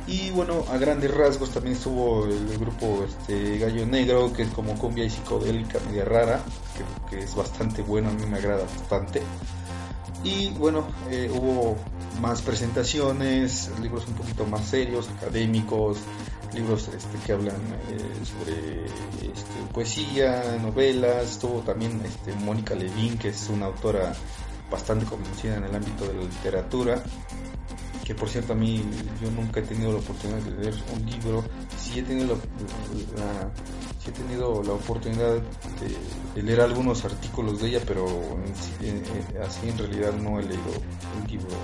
Y 0.07 0.31
bueno, 0.31 0.65
a 0.69 0.77
grandes 0.77 1.13
rasgos 1.13 1.51
también 1.51 1.75
estuvo 1.75 2.25
el, 2.25 2.57
grupo 2.57 3.05
este, 3.07 3.57
Gallo 3.57 3.85
Negro, 3.85 4.31
que 4.33 4.43
es 4.43 4.49
como 4.49 4.77
cumbia 4.77 5.05
y 5.05 5.09
psicodélica 5.09 5.79
media 5.87 6.05
rara, 6.05 6.41
que, 7.09 7.15
que 7.15 7.23
es 7.23 7.35
bastante 7.35 7.81
bueno, 7.81 8.09
a 8.09 8.13
mí 8.13 8.25
me 8.25 8.37
agrada 8.37 8.63
bastante. 8.63 9.21
Y 10.23 10.51
bueno, 10.51 10.87
eh, 11.09 11.29
hubo 11.33 11.75
más 12.21 12.41
presentaciones, 12.41 13.69
libros 13.81 14.07
un 14.07 14.13
poquito 14.13 14.45
más 14.45 14.65
serios, 14.65 15.09
académicos, 15.09 15.97
libros 16.53 16.89
este, 16.89 17.17
que 17.25 17.33
hablan 17.33 17.55
eh, 17.89 17.99
sobre 18.23 18.85
este, 18.85 19.73
poesía, 19.73 20.57
novelas, 20.61 21.31
estuvo 21.31 21.59
también 21.61 22.01
este, 22.05 22.33
Mónica 22.33 22.75
Levin, 22.75 23.17
que 23.17 23.29
es 23.29 23.49
una 23.49 23.67
autora 23.67 24.13
bastante 24.69 25.05
conocida 25.05 25.57
en 25.57 25.65
el 25.65 25.75
ámbito 25.75 26.05
de 26.05 26.13
la 26.13 26.21
literatura, 26.21 27.03
que 28.03 28.15
por 28.15 28.29
cierto 28.29 28.53
a 28.53 28.55
mí 28.55 28.83
yo 29.21 29.31
nunca 29.31 29.59
he 29.59 29.63
tenido 29.63 29.91
la 29.93 29.99
oportunidad 29.99 30.39
de 30.39 30.51
leer 30.51 30.75
un 30.95 31.05
libro, 31.05 31.43
sí 31.77 31.99
he 31.99 32.03
tenido 32.03 32.35
la, 32.35 32.41
sí 34.03 34.09
he 34.09 34.11
tenido 34.11 34.61
la 34.63 34.73
oportunidad 34.73 35.41
de, 36.35 36.41
leer 36.41 36.61
algunos 36.61 37.05
artículos 37.05 37.61
de 37.61 37.69
ella, 37.69 37.81
pero 37.85 38.05
así 39.45 39.69
en 39.69 39.77
realidad 39.77 40.13
no 40.13 40.39
he 40.39 40.43
leído 40.43 40.73
el 41.21 41.31
libro 41.31 41.55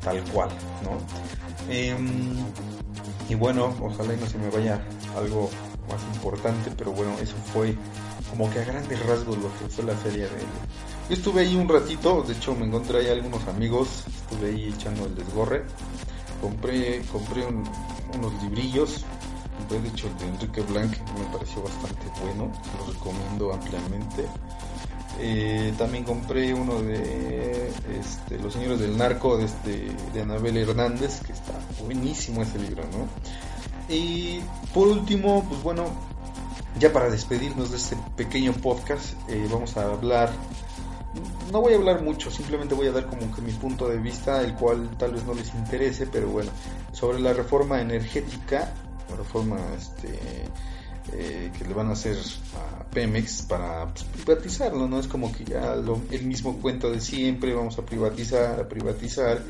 tal 0.00 0.22
cual, 0.32 0.50
¿no? 0.84 1.72
Em, 1.72 2.36
y 3.28 3.34
bueno, 3.34 3.74
ojalá 3.80 4.14
y 4.14 4.16
no 4.16 4.26
se 4.26 4.38
me 4.38 4.50
vaya 4.50 4.84
algo 5.16 5.50
más 5.88 6.02
importante, 6.14 6.70
pero 6.76 6.92
bueno, 6.92 7.12
eso 7.20 7.36
fue 7.52 7.76
como 8.30 8.50
que 8.50 8.60
a 8.60 8.64
grandes 8.64 9.04
rasgos 9.06 9.36
lo 9.38 9.48
que 9.58 9.68
fue 9.68 9.84
la 9.84 9.94
feria 9.94 10.24
de 10.24 10.40
Yo 11.08 11.14
estuve 11.14 11.42
ahí 11.42 11.56
un 11.56 11.68
ratito, 11.68 12.22
de 12.22 12.34
hecho 12.34 12.54
me 12.54 12.66
encontré 12.66 12.98
ahí 12.98 13.08
algunos 13.08 13.46
amigos, 13.48 14.04
estuve 14.06 14.48
ahí 14.50 14.74
echando 14.74 15.06
el 15.06 15.14
desgorre, 15.14 15.64
compré, 16.40 17.02
compré 17.12 17.46
unos 17.46 18.42
librillos, 18.42 19.04
de 19.70 19.88
hecho 19.88 20.06
el 20.08 20.18
de 20.18 20.28
Enrique 20.28 20.60
Blanc 20.62 20.92
me 21.18 21.24
pareció 21.32 21.62
bastante 21.62 22.06
bueno, 22.22 22.52
lo 22.78 22.92
recomiendo 22.92 23.52
ampliamente. 23.52 24.26
Eh, 25.18 25.72
también 25.78 26.04
compré 26.04 26.52
uno 26.52 26.82
de 26.82 27.68
este, 27.98 28.38
Los 28.38 28.52
Señores 28.52 28.80
del 28.80 28.96
Narco 28.96 29.38
de, 29.38 29.46
este, 29.46 29.88
de 30.12 30.22
Anabel 30.22 30.56
Hernández, 30.56 31.20
que 31.24 31.32
está 31.32 31.54
buenísimo 31.82 32.42
ese 32.42 32.58
libro, 32.58 32.82
¿no? 32.84 33.08
Y 33.88 34.40
por 34.74 34.88
último, 34.88 35.46
pues 35.48 35.62
bueno, 35.62 35.84
ya 36.78 36.92
para 36.92 37.08
despedirnos 37.08 37.70
de 37.70 37.78
este 37.78 37.96
pequeño 38.16 38.52
podcast, 38.52 39.14
eh, 39.28 39.48
vamos 39.50 39.76
a 39.76 39.84
hablar, 39.84 40.30
no 41.50 41.60
voy 41.62 41.72
a 41.72 41.76
hablar 41.76 42.02
mucho, 42.02 42.30
simplemente 42.30 42.74
voy 42.74 42.88
a 42.88 42.92
dar 42.92 43.06
como 43.06 43.34
que 43.34 43.40
mi 43.40 43.52
punto 43.52 43.88
de 43.88 43.98
vista, 43.98 44.42
el 44.42 44.54
cual 44.54 44.90
tal 44.98 45.12
vez 45.12 45.24
no 45.24 45.32
les 45.32 45.54
interese, 45.54 46.06
pero 46.06 46.28
bueno, 46.28 46.50
sobre 46.92 47.20
la 47.20 47.32
reforma 47.32 47.80
energética, 47.80 48.74
la 49.08 49.16
reforma 49.16 49.56
este, 49.78 50.18
eh, 51.12 51.52
que 51.56 51.64
le 51.64 51.74
van 51.74 51.88
a 51.88 51.92
hacer 51.92 52.16
a 52.54 52.84
Pemex 52.90 53.42
para 53.42 53.86
pues, 53.92 54.04
privatizarlo, 54.04 54.88
¿no? 54.88 54.98
Es 54.98 55.06
como 55.06 55.32
que 55.32 55.44
ya 55.44 55.74
el 55.74 56.26
mismo 56.26 56.58
cuento 56.58 56.90
de 56.90 57.00
siempre, 57.00 57.54
vamos 57.54 57.78
a 57.78 57.86
privatizar, 57.86 58.60
a 58.60 58.68
privatizar, 58.68 59.42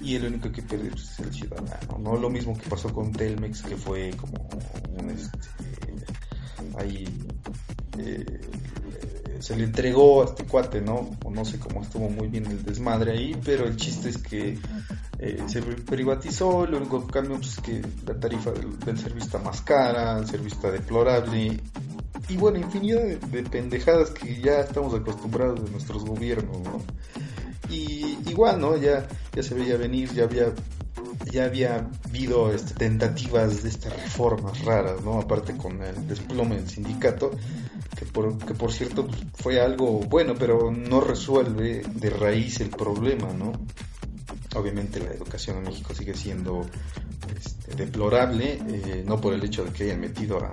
y 0.00 0.16
el 0.16 0.26
único 0.26 0.50
que 0.50 0.62
pierde 0.62 0.90
pues, 0.90 1.10
es 1.12 1.20
el 1.20 1.32
ciudadano, 1.32 1.98
¿no? 1.98 2.16
Lo 2.16 2.30
mismo 2.30 2.56
que 2.56 2.68
pasó 2.68 2.92
con 2.92 3.12
Telmex, 3.12 3.62
que 3.62 3.76
fue 3.76 4.10
como 4.16 4.48
un, 4.98 5.10
este, 5.10 5.38
ahí 6.78 7.04
eh, 7.98 8.40
se 9.40 9.56
le 9.56 9.64
entregó 9.64 10.22
a 10.22 10.26
este 10.26 10.44
cuate, 10.44 10.80
¿no? 10.80 11.10
O 11.24 11.30
no 11.30 11.44
sé 11.44 11.58
cómo 11.58 11.82
estuvo 11.82 12.08
muy 12.08 12.28
bien 12.28 12.46
el 12.46 12.62
desmadre 12.64 13.12
ahí, 13.12 13.40
pero 13.44 13.66
el 13.66 13.76
chiste 13.76 14.10
es 14.10 14.18
que 14.18 14.58
eh, 15.22 15.38
se 15.48 15.60
privatizó, 15.60 16.66
lo 16.66 16.78
único 16.78 17.06
que 17.06 17.12
cambió 17.12 17.36
pues, 17.36 17.58
es 17.58 17.60
que 17.60 17.82
la 18.06 18.18
tarifa 18.18 18.52
del, 18.52 18.98
servicio 18.98 19.18
está 19.18 19.38
más 19.38 19.60
cara, 19.60 20.18
el 20.18 20.26
servicio 20.26 20.56
está 20.56 20.70
deplorable, 20.70 21.60
y 22.26 22.36
bueno, 22.38 22.58
infinidad 22.58 23.02
de, 23.02 23.42
pendejadas 23.42 24.10
que 24.12 24.40
ya 24.40 24.60
estamos 24.60 24.94
acostumbrados 24.94 25.62
de 25.62 25.70
nuestros 25.70 26.06
gobiernos, 26.06 26.62
¿no? 26.62 26.82
Y 27.68 28.16
igual, 28.30 28.60
¿no? 28.60 28.78
Ya, 28.78 29.06
ya 29.34 29.42
se 29.42 29.54
veía 29.54 29.76
venir, 29.76 30.10
ya 30.14 30.24
había 30.24 30.54
ya 31.30 31.44
había 31.44 31.86
habido 32.08 32.52
este, 32.52 32.74
tentativas 32.74 33.62
de 33.62 33.68
estas 33.68 33.92
reformas 34.02 34.64
raras, 34.64 35.02
¿no? 35.02 35.20
Aparte 35.20 35.54
con 35.54 35.82
el 35.82 36.08
desplome 36.08 36.56
del 36.56 36.68
sindicato, 36.68 37.32
que 37.98 38.06
por, 38.06 38.38
que 38.38 38.54
por 38.54 38.72
cierto 38.72 39.06
pues, 39.06 39.20
fue 39.34 39.60
algo 39.60 40.00
bueno, 40.00 40.34
pero 40.38 40.70
no 40.70 41.02
resuelve 41.02 41.82
de 41.94 42.10
raíz 42.10 42.60
el 42.60 42.70
problema, 42.70 43.34
¿no? 43.34 43.52
Obviamente 44.54 45.00
la 45.00 45.10
educación 45.10 45.58
en 45.58 45.64
México 45.64 45.94
sigue 45.94 46.14
siendo 46.14 46.66
este, 47.36 47.74
deplorable, 47.76 48.58
eh, 48.68 49.04
no 49.06 49.20
por 49.20 49.32
el 49.34 49.44
hecho 49.44 49.64
de 49.64 49.72
que 49.72 49.84
hayan 49.84 50.00
metido 50.00 50.38
a, 50.38 50.52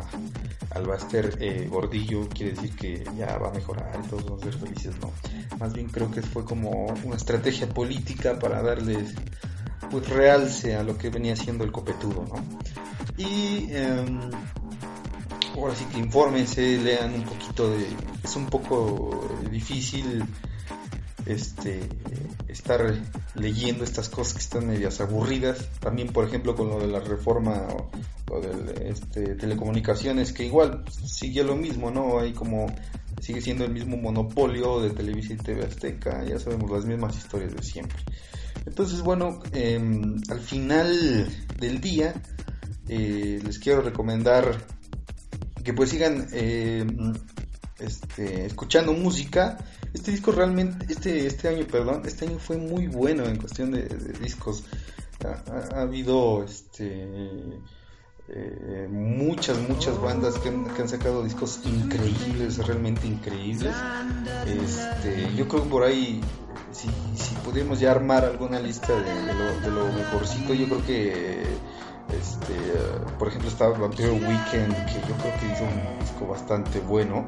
al 0.71 0.85
Baster 0.85 1.37
eh, 1.39 1.67
Gordillo, 1.69 2.29
quiere 2.29 2.53
decir 2.53 2.75
que 2.75 3.03
ya 3.17 3.37
va 3.37 3.49
a 3.49 3.53
mejorar 3.53 3.99
y 4.03 4.07
todos 4.07 4.25
vamos 4.25 4.41
a 4.41 4.45
ser 4.45 4.53
felices, 4.55 4.95
no. 5.01 5.11
Más 5.59 5.73
bien 5.73 5.87
creo 5.87 6.11
que 6.11 6.21
fue 6.21 6.45
como 6.45 6.85
una 7.03 7.15
estrategia 7.15 7.67
política 7.67 8.37
para 8.37 8.61
darles 8.61 9.15
pues 9.89 10.07
realce 10.09 10.75
a 10.75 10.83
lo 10.83 10.97
que 10.97 11.09
venía 11.09 11.35
siendo 11.35 11.63
el 11.63 11.71
copetudo, 11.71 12.25
¿no? 12.25 12.35
Y 13.17 13.71
em, 13.71 14.19
ahora 15.55 15.75
sí 15.75 15.85
que 15.85 15.99
infórmense, 15.99 16.77
lean 16.77 17.13
un 17.15 17.23
poquito 17.23 17.71
de... 17.71 17.87
Es 18.23 18.35
un 18.35 18.45
poco 18.47 19.27
difícil 19.49 20.23
este 21.25 21.79
estar 22.47 22.93
leyendo 23.35 23.83
estas 23.83 24.09
cosas 24.09 24.33
que 24.33 24.39
están 24.39 24.67
medias 24.67 25.01
aburridas. 25.01 25.67
También, 25.79 26.09
por 26.09 26.25
ejemplo, 26.25 26.55
con 26.55 26.69
lo 26.69 26.79
de 26.79 26.87
la 26.87 26.99
reforma 26.99 27.67
o, 28.31 28.39
de 28.39 28.89
este, 28.89 29.35
telecomunicaciones, 29.35 30.33
que 30.33 30.45
igual 30.45 30.83
sigue 31.05 31.43
lo 31.43 31.55
mismo, 31.55 31.91
¿no? 31.91 32.19
Hay 32.19 32.33
como 32.33 32.67
sigue 33.21 33.41
siendo 33.41 33.65
el 33.65 33.71
mismo 33.71 33.97
monopolio 33.97 34.79
de 34.81 34.91
Televisión 34.91 35.39
y 35.41 35.43
TV 35.43 35.65
Azteca, 35.65 36.23
ya 36.23 36.39
sabemos 36.39 36.69
las 36.69 36.85
mismas 36.85 37.17
historias 37.17 37.55
de 37.55 37.63
siempre. 37.63 37.97
Entonces, 38.65 39.01
bueno, 39.01 39.39
em, 39.53 40.15
al 40.29 40.39
final 40.39 41.27
del 41.59 41.81
día 41.81 42.13
eh, 42.89 43.39
les 43.43 43.59
quiero 43.59 43.81
recomendar 43.81 44.65
que 45.63 45.73
pues 45.73 45.89
sigan 45.89 46.27
em, 46.31 47.13
este, 47.79 48.45
escuchando 48.45 48.93
música. 48.93 49.57
Este 49.93 50.11
disco 50.11 50.31
realmente, 50.31 50.85
este, 50.89 51.25
este 51.25 51.47
año, 51.47 51.65
perdón, 51.65 52.03
este 52.05 52.25
año 52.25 52.39
fue 52.39 52.57
muy 52.57 52.87
bueno 52.87 53.25
en 53.25 53.37
cuestión 53.37 53.71
de, 53.71 53.87
discos. 54.21 54.63
Ha, 55.25 55.81
habido 55.81 56.43
este, 56.43 57.07
eh, 58.29 58.87
muchas, 58.89 59.57
muchas 59.67 59.99
bandas 59.99 60.37
que 60.39 60.49
han, 60.49 60.89
sacado 60.89 61.23
discos 61.23 61.61
increíbles, 61.65 62.57
realmente 62.65 63.07
increíbles. 63.07 63.73
Este, 64.45 65.35
yo 65.35 65.47
creo 65.47 65.63
que 65.63 65.69
por 65.69 65.83
ahí 65.83 66.21
si, 66.71 66.87
si 67.15 67.35
pudiéramos 67.35 67.79
ya 67.79 67.91
armar 67.91 68.25
alguna 68.25 68.59
lista 68.59 68.93
de, 68.93 69.69
lo, 69.71 69.87
mejorcito, 69.91 70.53
yo 70.53 70.65
creo 70.65 70.85
que, 70.85 71.43
este, 72.17 72.55
por 73.17 73.27
ejemplo, 73.27 73.49
está 73.49 73.67
Vampire 73.69 74.11
Weekend, 74.11 74.73
que 74.85 74.93
yo 75.07 75.15
creo 75.17 75.39
que 75.39 75.45
hizo 75.53 75.63
un 75.63 75.99
disco 75.99 76.27
bastante 76.27 76.79
bueno. 76.79 77.25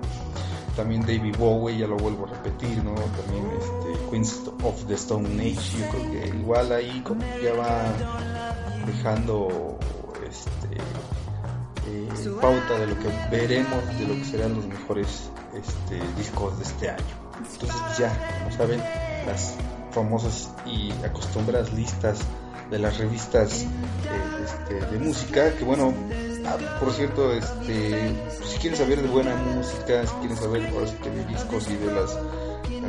También 0.75 1.01
David 1.01 1.35
Bowie, 1.37 1.77
ya 1.77 1.87
lo 1.87 1.97
vuelvo 1.97 2.25
a 2.25 2.29
repetir, 2.29 2.83
¿no? 2.83 2.93
También 2.93 3.49
este, 3.59 4.09
Queens 4.09 4.41
of 4.63 4.85
the 4.85 4.93
Stone 4.93 5.27
Age, 5.41 5.77
yo 5.77 5.89
creo 5.89 6.11
que 6.11 6.37
igual 6.37 6.71
ahí 6.71 7.01
como 7.01 7.21
ya 7.43 7.53
va 7.53 7.83
dejando 8.85 9.77
este, 10.27 10.77
eh, 11.87 12.31
pauta 12.39 12.79
de 12.79 12.87
lo 12.87 12.99
que 12.99 13.09
veremos, 13.29 13.99
de 13.99 14.07
lo 14.07 14.13
que 14.13 14.25
serán 14.25 14.55
los 14.55 14.65
mejores 14.67 15.29
este, 15.53 15.99
discos 16.17 16.57
de 16.57 16.63
este 16.63 16.89
año. 16.91 17.19
Entonces, 17.37 17.81
pues 17.87 17.97
ya, 17.97 18.39
como 18.39 18.55
saben, 18.55 18.81
las 19.25 19.55
famosas 19.91 20.49
y 20.65 20.91
acostumbradas 21.03 21.73
listas 21.73 22.19
de 22.69 22.79
las 22.79 22.97
revistas 22.97 23.63
eh, 23.63 23.67
este, 24.51 24.85
de 24.85 24.99
música, 24.99 25.53
que 25.55 25.63
bueno, 25.63 25.93
ah, 26.45 26.57
por 26.79 26.91
cierto, 26.93 27.31
este, 27.33 28.13
si 28.45 28.57
quieren 28.59 28.77
saber 28.77 29.01
de 29.01 29.07
buena 29.07 29.35
música, 29.35 30.05
si 30.05 30.13
quieren 30.15 30.37
saber 30.37 30.71
que 31.01 31.09
de 31.09 31.25
discos 31.25 31.69
y 31.69 31.75
de 31.75 31.93
las, 31.93 32.17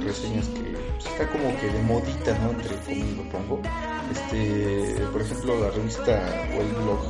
reseñas 0.05 0.47
que 0.47 0.61
pues, 0.63 1.07
está 1.07 1.29
como 1.29 1.55
que 1.61 1.67
de 1.67 1.83
modita, 1.83 2.39
¿no? 2.39 2.51
Entre 2.53 2.75
comillas 2.77 3.17
lo 3.17 3.29
pongo. 3.29 3.61
Este, 4.11 5.07
por 5.13 5.21
ejemplo, 5.21 5.61
la 5.61 5.71
revista 5.71 6.23
o 6.57 6.61
el 6.61 6.69
blog, 6.69 7.01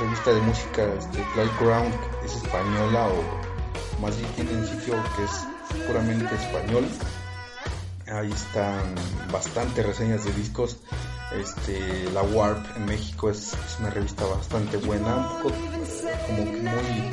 revista 0.00 0.32
de 0.32 0.40
música, 0.40 0.84
este, 0.98 1.18
Playground, 1.34 1.94
es 2.24 2.36
española 2.36 3.08
o 3.08 4.00
más 4.02 4.16
bien 4.18 4.30
tiene 4.32 4.52
un 4.52 4.66
sitio 4.66 4.94
que 5.16 5.24
es 5.24 5.86
puramente 5.86 6.34
español 6.34 6.84
Ahí 8.08 8.30
están 8.30 8.94
bastantes 9.32 9.84
reseñas 9.84 10.24
de 10.24 10.32
discos. 10.32 10.78
Este, 11.32 12.08
la 12.12 12.22
Warp 12.22 12.64
en 12.76 12.86
México 12.86 13.30
es, 13.30 13.56
una 13.80 13.90
revista 13.90 14.24
bastante 14.24 14.76
buena, 14.76 15.16
un 15.16 15.42
poco 15.42 15.54
como 16.26 16.44
muy 16.44 17.10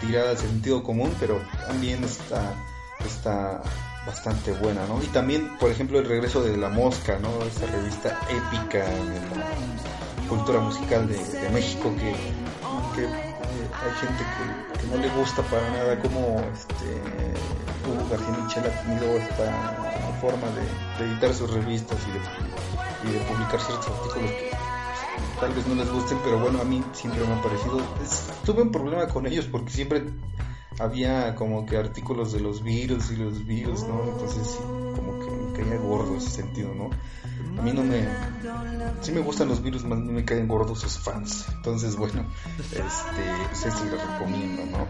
tirada 0.00 0.30
al 0.30 0.38
sentido 0.38 0.82
común, 0.82 1.14
pero 1.18 1.40
también 1.66 2.04
está, 2.04 2.54
está 3.04 3.62
bastante 4.06 4.52
buena, 4.52 4.86
¿no? 4.86 5.02
Y 5.02 5.06
también, 5.06 5.56
por 5.58 5.70
ejemplo, 5.70 5.98
el 5.98 6.06
regreso 6.06 6.42
de 6.42 6.56
La 6.56 6.68
Mosca, 6.68 7.18
¿no? 7.18 7.42
Esta 7.44 7.66
revista 7.66 8.20
épica 8.28 8.84
de 8.84 9.20
la 9.36 10.28
cultura 10.28 10.60
musical 10.60 11.08
de, 11.08 11.50
México 11.50 11.92
que, 11.96 12.10
eh, 12.10 12.16
hay 12.62 13.92
gente 14.00 14.24
que, 14.80 14.86
no 14.86 15.02
le 15.02 15.08
gusta 15.10 15.42
para 15.42 15.68
nada 15.70 15.98
como 16.00 16.40
este, 16.52 16.74
Hugo 17.86 18.08
García 18.08 18.44
Michel 18.44 18.64
ha 18.66 18.82
tenido 18.82 19.16
esta 19.16 19.76
forma 20.20 20.46
de, 20.50 21.04
editar 21.04 21.34
sus 21.34 21.50
revistas 21.52 21.98
y 22.08 22.12
de, 22.12 22.85
publicar 23.28 23.60
ciertos 23.60 23.88
artículos 23.88 24.30
que 24.32 24.50
tal 25.40 25.52
vez 25.52 25.66
no 25.66 25.74
les 25.74 25.90
gusten, 25.90 26.18
pero 26.22 26.38
bueno, 26.38 26.60
a 26.60 26.64
mí 26.64 26.82
siempre 26.92 27.24
me 27.24 27.34
ha 27.34 27.42
parecido. 27.42 27.78
tuve 28.44 28.62
un 28.62 28.72
problema 28.72 29.06
con 29.08 29.26
ellos 29.26 29.46
porque 29.46 29.70
siempre 29.70 30.04
había 30.78 31.34
como 31.34 31.64
que 31.66 31.76
artículos 31.76 32.32
de 32.32 32.40
los 32.40 32.62
virus 32.62 33.10
y 33.10 33.16
los 33.16 33.46
virus, 33.46 33.84
¿no? 33.84 34.04
Entonces 34.04 34.46
sí, 34.46 34.58
como 34.94 35.18
que 35.20 35.30
me 35.30 35.52
caía 35.52 35.78
gordo 35.78 36.16
ese 36.16 36.30
sentido, 36.30 36.74
¿no? 36.74 36.90
A 37.58 37.62
mí 37.62 37.72
no 37.72 37.82
me... 37.82 38.06
Sí 39.00 39.12
me 39.12 39.20
gustan 39.20 39.48
los 39.48 39.62
virus, 39.62 39.84
más 39.84 39.98
me 39.98 40.24
caen 40.24 40.48
gordos 40.48 40.80
sus 40.80 40.98
fans. 40.98 41.46
Entonces, 41.54 41.96
bueno, 41.96 42.26
este, 42.58 42.82
pues 43.50 43.64
les 43.64 44.06
recomiendo, 44.06 44.66
¿no? 44.66 44.86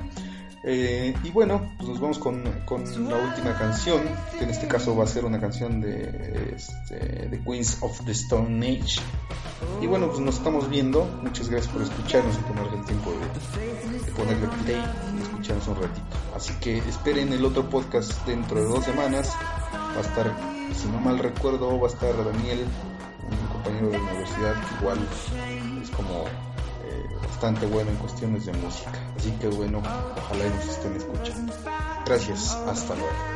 Eh, 0.69 1.15
y 1.23 1.31
bueno, 1.31 1.71
pues 1.77 1.91
nos 1.91 2.01
vamos 2.01 2.19
con, 2.19 2.43
con, 2.65 2.83
la 3.09 3.17
última 3.19 3.57
canción, 3.57 4.03
que 4.37 4.43
en 4.43 4.51
este 4.51 4.67
caso 4.67 4.97
va 4.97 5.05
a 5.05 5.07
ser 5.07 5.25
una 5.25 5.39
canción 5.39 5.81
de, 5.81 6.55
este, 6.57 7.29
de 7.29 7.41
Queens 7.41 7.79
of 7.83 8.05
the 8.05 8.11
Stone 8.11 8.67
Age. 8.67 9.01
Y 9.81 9.87
bueno, 9.87 10.09
pues 10.09 10.19
nos 10.19 10.39
estamos 10.39 10.69
viendo. 10.69 11.05
Muchas 11.23 11.49
gracias 11.49 11.73
por 11.73 11.83
escucharnos 11.83 12.37
y 12.37 12.43
tomarse 12.49 12.75
el 12.75 12.85
tiempo 12.85 13.13
de, 13.13 14.01
de 14.01 14.13
ponerle 14.13 14.49
play 14.65 14.85
y 15.17 15.23
escucharnos 15.23 15.69
un 15.69 15.77
ratito. 15.77 16.07
Así 16.35 16.53
que 16.55 16.79
esperen 16.79 17.33
el 17.33 17.45
otro 17.45 17.71
podcast 17.71 18.27
dentro 18.27 18.59
de 18.59 18.67
dos 18.67 18.85
semanas. 18.85 19.37
Va 19.73 19.99
a 19.99 20.01
estar, 20.01 20.37
si 20.75 20.89
no 20.89 20.99
mal 20.99 21.21
recuerdo, 21.21 21.79
va 21.79 21.87
a 21.87 21.93
estar 21.93 22.13
Daniel, 22.25 22.67
un 23.31 23.47
compañero 23.53 23.91
de 23.91 23.99
la 23.99 24.05
universidad, 24.05 24.55
igual 24.81 24.99
es 25.81 25.91
como 25.91 26.25
bastante 27.21 27.67
bueno 27.67 27.91
en 27.91 27.97
cuestiones 27.97 28.47
de 28.47 28.53
música. 28.53 28.93
Así 29.17 29.31
que 29.33 29.49
bueno, 29.49 29.79
ojalá 29.79 30.49
nos 30.49 30.69
estén 30.69 30.97
escuchando. 30.97 31.53
Gracias, 32.07 32.55
hasta 32.67 32.95
luego. 32.95 33.36